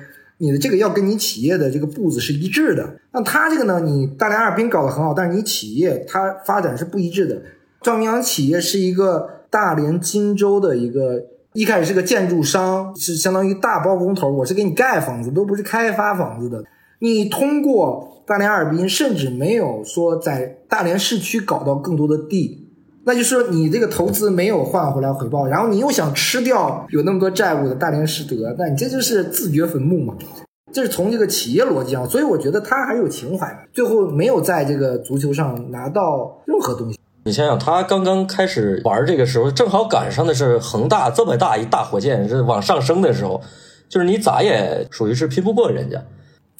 [0.42, 3.78] 你的这个要跟你企业的这个步子是一致的，那他这个呢？
[3.80, 7.42] 你大连阿尔滨搞得很好，但是你企业它发展是不一致的。
[7.82, 11.22] 赵明阳企业是一个大连金州的一个，
[11.52, 16.64] 一开始是个建筑商，是相当于大包工头，我是给你盖房子，都不是开发房子的。
[17.00, 22.59] 你通过大连阿尔滨，甚至没有说在大连市区搞到更多的地。
[23.04, 30.14] 那就是说，你这个投资没有换回来回报，然后你又想吃掉有那么多债务的大连实德，那你这就是自掘坟墓嘛？
[30.72, 36.98] 这是从这个企业逻辑上，所以我觉得他还有情怀，最后没有在这个足球上拿到任何东西。
[37.24, 43.40] 你想想，他刚刚开始玩这个时候，正好赶上的是恒大这么大一大火箭是往上升的时候，
[43.88, 46.00] 就是你咋也属于是拼不过人家，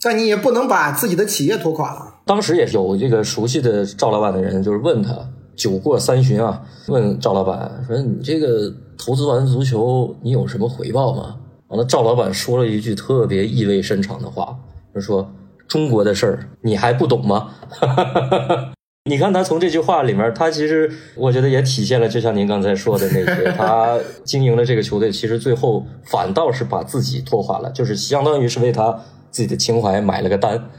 [0.03, 2.15] 但你也不能把自己的企业拖垮了。
[2.25, 5.15] 当时也有这个熟悉的赵老板的人，就是问他。
[5.61, 11.37] 酒过三巡啊，问赵老板说：“你这个投资完足球，你有什么回报吗？”
[11.69, 14.57] 完了，赵老板说了一句特别意味深长的话，
[14.95, 15.31] 就说
[15.69, 17.51] ：“中国的事儿你还不懂吗？”
[19.05, 28.99] 你看他从这句话里面，他其实我觉得也体现了，就像您刚才说的那些，他经营了这个球队，其实最后反倒是把自己拖垮了，就是相当于是为他
[29.31, 30.71] 自己的情怀买了个单。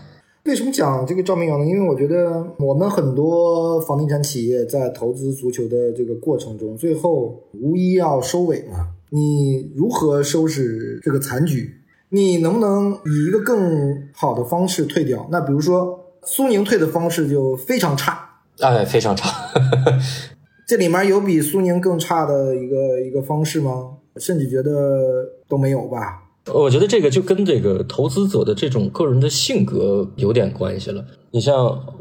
[0.45, 1.65] 为什么讲这个赵明阳呢？
[1.65, 8.89] 因为我觉得我们很多房地产企业在投资足球的这个过程中，最后无一要收尾嘛。
[9.11, 11.75] 你如何收拾这个残局？
[12.09, 15.27] 你能不能以一个更好的方式退掉？
[15.31, 18.27] 那比如说苏宁退的方式就非常差，
[18.59, 19.29] 哎，非常差。
[20.67, 23.97] 这里面有比苏宁更差的一个一个方式吗？
[24.17, 24.71] 甚至觉得
[25.47, 26.23] 都没有吧。
[26.47, 31.05] 我觉得这个就跟这个投资者的这种个人的性格有点关系了。
[31.29, 31.55] 你像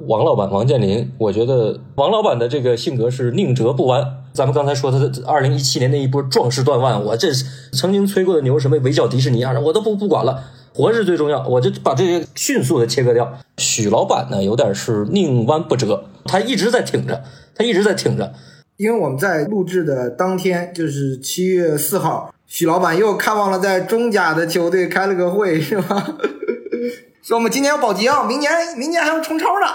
[0.07, 4.03] 王老板王健林，我觉得王老板的这个性格是宁折不弯。
[4.33, 7.29] 咱们刚才说他的二零一七年那一波壮士断腕，我这
[7.73, 13.31] 曾经吹过的牛什么围剿迪士尼啊，我都不不管了，活是最重要，我就把这些迅速的切割掉。
[13.59, 17.23] 许老板呢，有点是宁弯不折，他一直在挺着，
[17.55, 18.33] 他一直在挺着。
[18.79, 22.33] 因为我们在录制的当天就是七月四号。
[22.51, 26.17] 许老板又看望了在中甲的球队，开了个会，是吧？
[27.23, 29.67] 说我们今年要保级啊，明年明年还要冲超呢。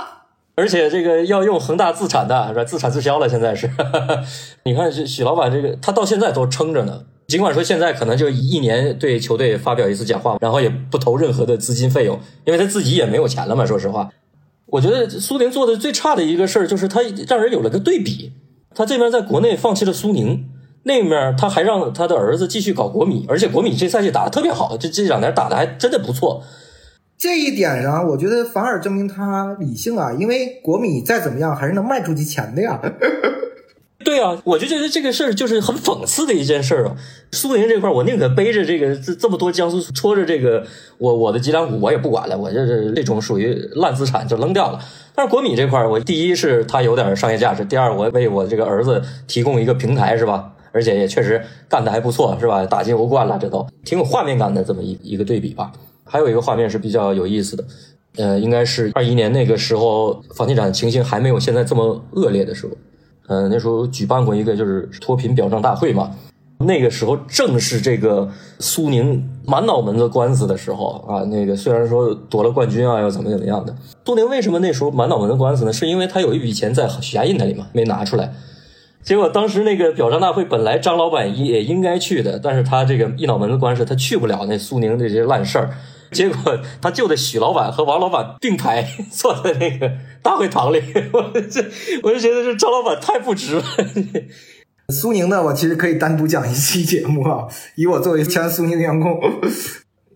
[0.56, 2.66] 而且这个要用恒大自产的，是吧？
[2.66, 3.72] 自产自销了，现在是。
[4.66, 7.04] 你看许许老板这个，他到现在都撑着呢。
[7.30, 13.66] 尽管说现在可能就一年对球队发表一次讲话，然后也不投任何的资金费用，因为他自己也没有钱了嘛。
[13.66, 14.10] 说实话，
[14.66, 17.00] 我觉得苏宁做的最差的一个事儿，就是他
[17.30, 18.34] 让人有了个对比。
[18.76, 20.50] 他这边在国内放弃了苏宁。
[20.88, 26.44] 那面他还让他的儿子继续搞国米，而且国米这赛季打的特别好，这这两年打的还真的不错。
[27.18, 32.80] 这一点上，我觉得反而证明他理性啊，因为国米再怎么样还是能卖出去钱的呀。
[34.06, 36.96] 对啊，我就觉得这个事儿就是很讽刺的一件事儿啊。
[37.32, 40.64] 苏宁这块，我宁可背着这个这这么多江苏戳着这个
[41.00, 44.80] 我我的脊梁骨，我也不管了，我这是这种属于烂资产就扔掉了。
[45.16, 50.52] 但是国米这块，我第一是它有点商业价值，第二我为我这个儿子提供一个平台，是吧？
[50.76, 52.66] 而且也确实干的还不错，是吧？
[52.66, 55.72] 打进欧冠了，这都挺有画面感的这么一一个对比吧。
[56.04, 57.64] 还有一个画面是比较有意思的，
[58.18, 62.74] 呃，应该是二一年那个时候房地产情形还没有现在这么恶劣的时候，
[63.28, 66.12] 嗯，那时候举办过一个就是脱贫表彰大会嘛。
[66.60, 71.24] 那个时候正是这个苏宁满脑门子官司的时候啊。
[71.26, 75.74] 那个虽然说夺了冠军啊，又怎么怎么样的，苏宁为什么那时候满脑门子官司呢？
[75.74, 78.34] 是因为他有一笔钱在许家印那里嘛，没拿出来。
[79.06, 85.70] 结果当时那个表彰大会本来张老板也应该去的，但是他这个一脑门子官司，他去不了那苏宁这些烂事儿。
[86.12, 86.38] 结果
[86.82, 89.92] 他就得许老板和王老板并排坐在那个
[90.24, 90.82] 大会堂里，
[91.14, 91.64] 我 这
[92.02, 93.64] 我就觉得这张老板太不值了。
[94.90, 97.46] 苏宁呢，我其实可以单独讲一期节目啊，
[97.76, 99.20] 以我作为前苏宁的员工，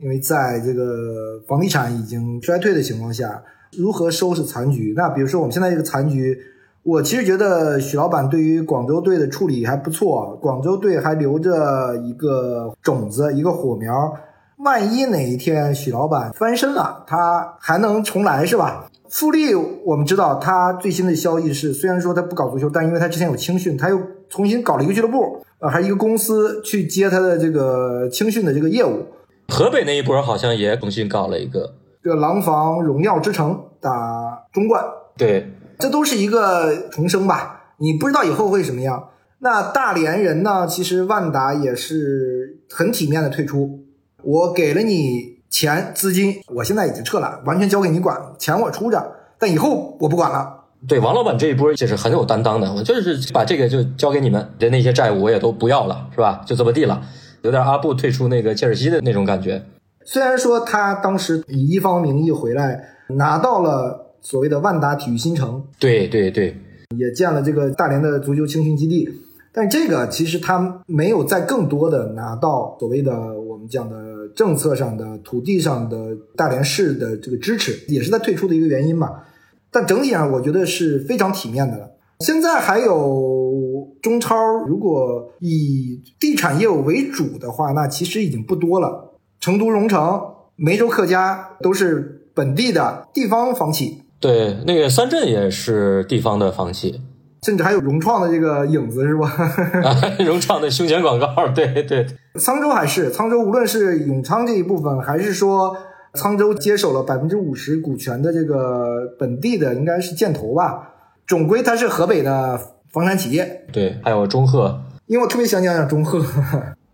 [0.02, 3.44] 因为在这个房地产已经衰退的情况下，
[3.78, 4.94] 如何收拾残局？
[4.96, 6.36] 那比如说我们现在这个残局。
[6.84, 14.14] 我其实觉得许老板对于广州队的处理还不错，广州队还留着一个种子，一个火苗。
[14.58, 18.90] 万一哪一天许老板翻身了，他还能重来是吧？
[19.10, 24.00] 富力我们知道，他最新的消息是，虽然说他不搞足球，但因为他之前有青训，他又
[24.30, 29.06] 重新搞了一个俱乐部，呃，还是一个公司去接他的这个青训的这个业务。
[29.48, 31.74] 河北那一波好像也重新搞了一个，
[32.04, 34.84] 这个廊坊荣耀之城打中冠，
[35.18, 37.74] 对，这都是一个重生吧？
[37.78, 39.10] 你不知道以后会什么样。
[39.40, 40.68] 那大连人呢？
[40.68, 43.80] 其实万达也是很体面的退出，
[44.22, 50.66] 我给了你钱资金，我现在已经撤了，完全交给你管，钱我出着，但以后我不管了。
[50.86, 56.42] 对，王老板这一波就是很有担当的，我就是把这个就交给你们的那些债务我也都不要了，是吧？
[56.46, 57.02] 就这么地了，
[57.42, 59.64] 有点阿布退出那个切尔西的那种感觉。
[60.04, 66.56] 虽然说他当时以一方名义回来，拿到了所谓的万达体育新城，对对对，
[66.98, 69.10] 也建了这个大连的足球青训基地，
[69.52, 79.26] 但是这个其实他没有再更多的拿到所谓的我们讲的政策上的、土地上的大连市的这个支持，也是他退出的一个原因吧。
[79.72, 81.92] 但整体上我觉得是非常体面的了。
[82.20, 84.36] 现在还有中超，
[84.68, 89.14] 如果以地产业务为主的话，那其实已经不多了。
[89.40, 90.22] 成都荣城、
[90.58, 97.02] 梅州客家都是本地的地方房企，对，那个三镇也是地方的房企，
[97.44, 99.32] 甚至还有融创的这个影子，是吧？
[100.20, 102.06] 融创的胸前广告，对对，
[102.36, 105.74] 沧州还是沧州，无论是永昌这一部分，还是说
[106.16, 110.96] 沧州接手了百分之五十股权的这个本地的，应该是建投吧。
[111.26, 112.60] 总归它是河北的
[112.92, 116.22] 房产企业，对，还有中赫，因为我特别想讲讲中赫，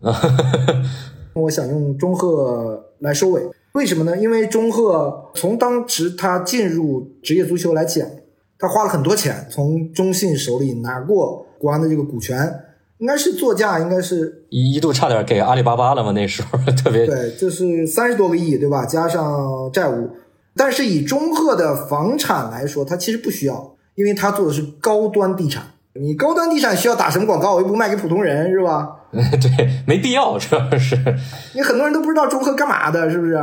[1.33, 3.41] 我想用中赫来收尾。
[3.75, 4.17] 为什么呢？
[4.17, 8.07] 因为中赫从当时他进入职业足球来讲，
[8.57, 12.37] 他花了很多钱，从中信手里拿过国安的这个股权，
[12.99, 18.85] 应该是作价应该是一一度差点给阿里巴巴了嘛，那时候 特别对，就是三十多个亿，对吧？
[18.85, 20.09] 加上债务，
[20.55, 25.63] 但是以中赫的房产来说，他其实不需要，因为他做的是高端地产。
[25.97, 27.55] 你高端地产需要打什么广告？
[27.55, 28.89] 我又不卖给普通人，是吧？
[29.11, 30.97] 对，没必要，主要是
[31.53, 33.37] 你很多人都不知道中赫干嘛的，是不是？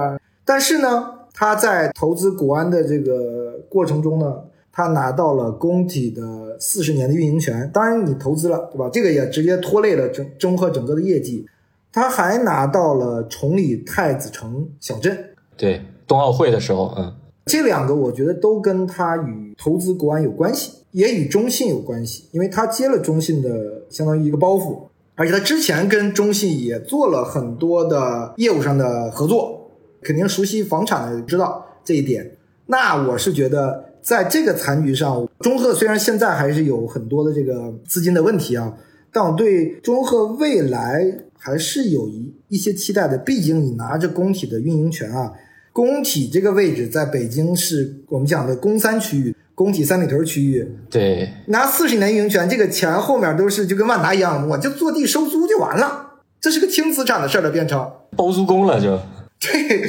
[0.44, 7.70] 但是呢，他在投资国安的这个过程中呢，他拿到了工体的四十年的运营权。
[7.72, 8.90] 当然，你投资了，对吧？
[8.92, 11.46] 这个也直接拖累了中中赫整个的业绩。
[11.92, 15.16] 他还拿到了崇礼太子城小镇，
[15.58, 17.12] 对冬奥会的时候，嗯，
[17.44, 24.84] 这两个我觉得都跟他与投资国安有关系，也与中信有关系，因为他接了中信的相当于一个包袱，
[25.16, 29.61] 而且他之前跟中信也做了很多的业务上的合作。
[30.02, 32.30] 肯定熟悉房产的知道这一点。
[32.66, 38.72] 那我是觉得，在这个残局上，中赫虽然现在还是有很多的这个资金的问题啊，
[39.12, 41.04] 但我对中赫未来
[41.36, 43.18] 还是有一一些期待的。
[43.18, 45.32] 毕竟你拿着工体的运营权啊，
[45.72, 58.98] 工体这个位置在北京是我们讲的工三区域，工体三里屯区域，对，拿四十年运营权，这个钱后面都是就跟万达一样，我就坐地收租就完了，这是个轻资产的事儿了，变成包租公了就。
[59.50, 59.82] 对，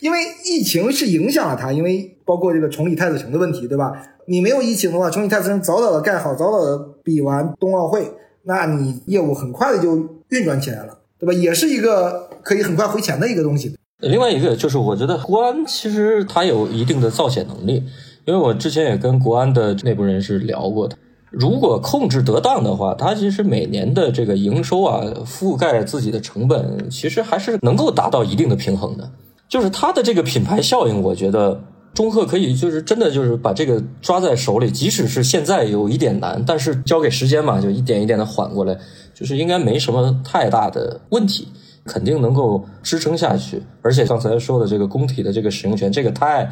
[0.00, 3.92] 因为疫情是影响了它，因为包括这个崇礼太子城的问题，对吧？
[4.26, 8.10] 你没有疫情的话，崇礼太子城早早的盖好，早早的比完冬奥会，
[8.42, 9.96] 那你业务很快的就
[10.30, 11.32] 运转起来了，对吧？
[11.32, 13.76] 也是一个可以很快回钱的一个东西。
[14.00, 17.84] 另外一个就是，我觉得国安其实它有一定的造血能力，
[18.24, 20.96] 因为我之前也跟国安的内部人士聊过的。
[21.38, 29.10] 如果控制得当的话，它其实每年的这个营收啊，覆盖自己的成本，其实还是能够达到一定的平衡的。
[29.46, 31.62] 就是它的这个品牌效应，我觉得
[31.92, 38.76] 中赫可以就是真的就是把这个抓在手里，即使是现在有一点难，但是交给时间嘛，就一点一点的缓过来，
[39.14, 41.48] 就是应该没什么太大的问题，
[41.84, 43.62] 肯定能够支撑下去。
[43.82, 46.50] 而且刚才说的这个工体的这个使用权，这个太，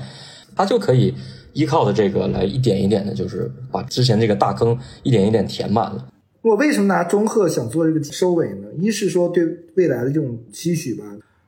[0.55, 1.15] 它就可以。
[1.57, 6.09] 依靠的这个来一点一点的，就是把之前这个大坑一点一点填满了。
[6.43, 8.67] 我为什么拿中赫想做这个收尾呢？
[8.77, 9.45] 一是说对
[9.77, 11.05] 未来的这种期许吧，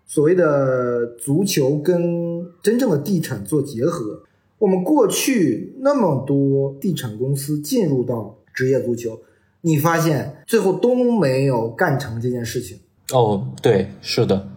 [0.07, 4.23] 所谓的足球跟真正的地产做结合。
[4.59, 9.19] 我们过去那么多地产公司进入到职业足球，
[9.63, 12.79] 你发现最后都没有干成这件事情。
[13.13, 14.49] 哦，对，是的，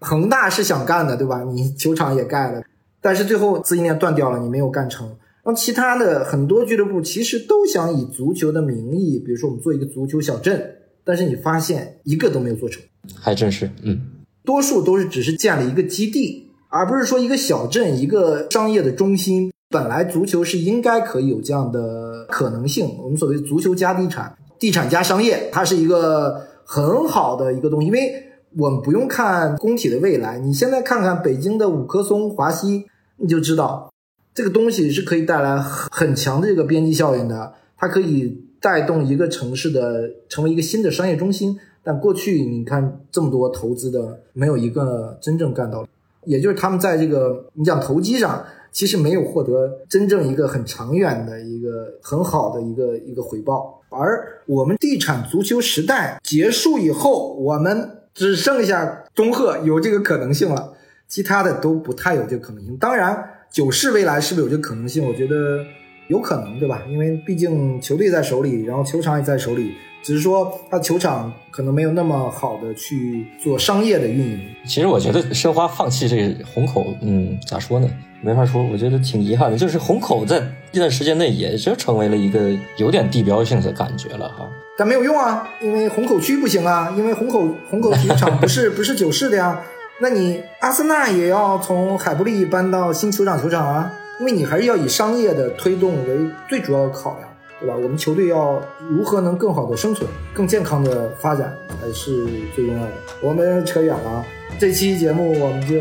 [0.00, 1.44] 恒大是想干的，对吧？
[1.44, 2.62] 你球场也盖了。
[3.00, 5.06] 但是最后资金链断掉了，你没有干成。
[5.08, 12.82] 然后其他的很多俱乐部其实都想以足球的名义，比如说我们做一个足球小镇，但是你发现一个都没有做成，
[13.14, 14.00] 还真是，嗯，
[14.44, 19.50] 多数都是只是建了一个基地，而不是说一个小镇一个商业的中心。
[19.70, 22.96] 本来足球是应该可以有这样的可能性。
[23.02, 28.27] 我们所谓足球加地产，地产加商业，它是一个很好的一个东西，因为
[28.58, 32.86] 我们不用看工体的未来，你现在看看北京的五棵松、华西，
[33.18, 33.92] 你就知道
[34.34, 41.56] 这个东西是可以带来很强的这个边际效应的，它可以带动一个城市的成为一个新的商业中心。
[41.84, 45.86] 但过去你看这么多投资的，没有一个真正干到，
[46.24, 53.80] 也就是他们在这个你讲投机上，其实没有获得真正一个很长远的一个很好的一个一个回报。
[53.88, 60.74] 而我们地产足球时代结束以后，我们只剩下中赫有这个可能性了，
[61.06, 62.76] 其他的都不太有这个可能性。
[62.76, 65.06] 当然，九世未来是不是有这个可能性？
[65.06, 65.64] 我觉得
[66.08, 66.82] 有可能，对吧？
[66.88, 69.74] 因为毕竟球队在手里，然后球场也在手里。
[70.08, 74.40] 只是说，他球场可能没有那么好的去做商业的运营。
[74.66, 77.86] 其实我觉得申花放弃这个虹口，嗯，咋说呢？
[78.22, 79.58] 没法说，我觉得挺遗憾的。
[79.58, 84.48] 就是虹口在一段时间内也就成为了一个有点地标性的感觉了哈。
[84.78, 89.60] 但没有用啊，因为虹口区不行啊，因为虹口虹口体育场不是 不是九市的呀。
[90.00, 97.27] 那你阿森纳也要从海布利搬到新球场球场啊，因为你还是要以商业的推动为最主要的考量。
[97.60, 97.74] 对吧？
[97.74, 102.24] 我们球队要如何能更好的生存、更健康的发展才是
[102.54, 102.90] 最重要的。
[103.20, 104.24] 我们扯远了，
[104.58, 105.76] 这期节目我们就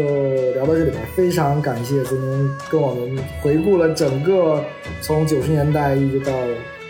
[0.53, 0.97] 聊到这里吧。
[1.15, 4.63] 非常感谢孙东跟我们回顾了整个
[5.01, 6.31] 从九十年代一直到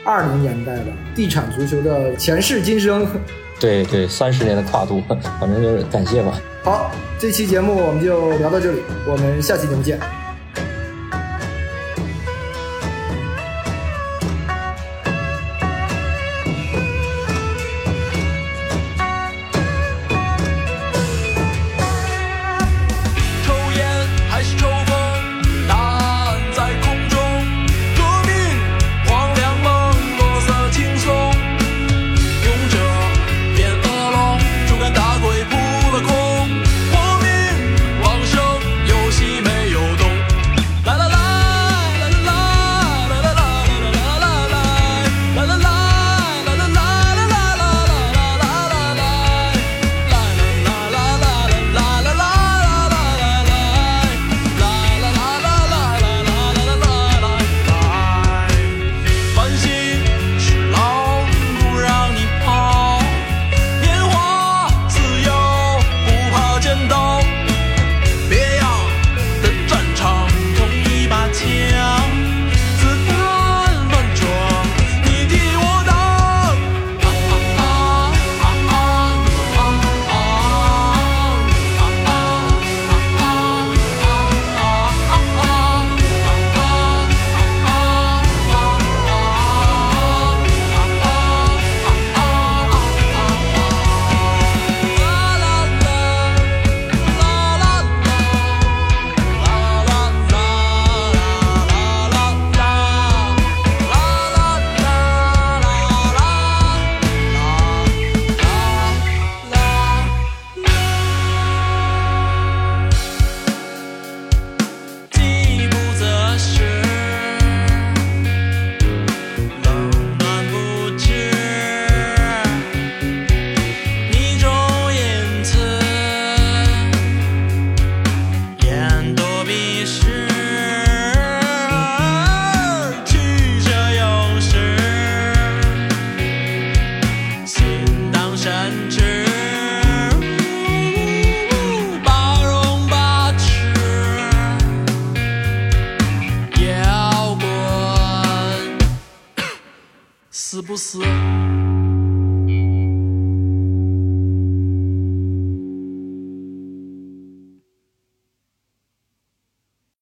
[0.05, 3.05] 二零年代的地产足球的前世今生。
[3.59, 5.01] 对对，三十年的跨度，
[5.39, 6.39] 反正就是感谢吧。
[6.64, 9.99] 好，这期节目我们就聊到这里，我们下期节目见。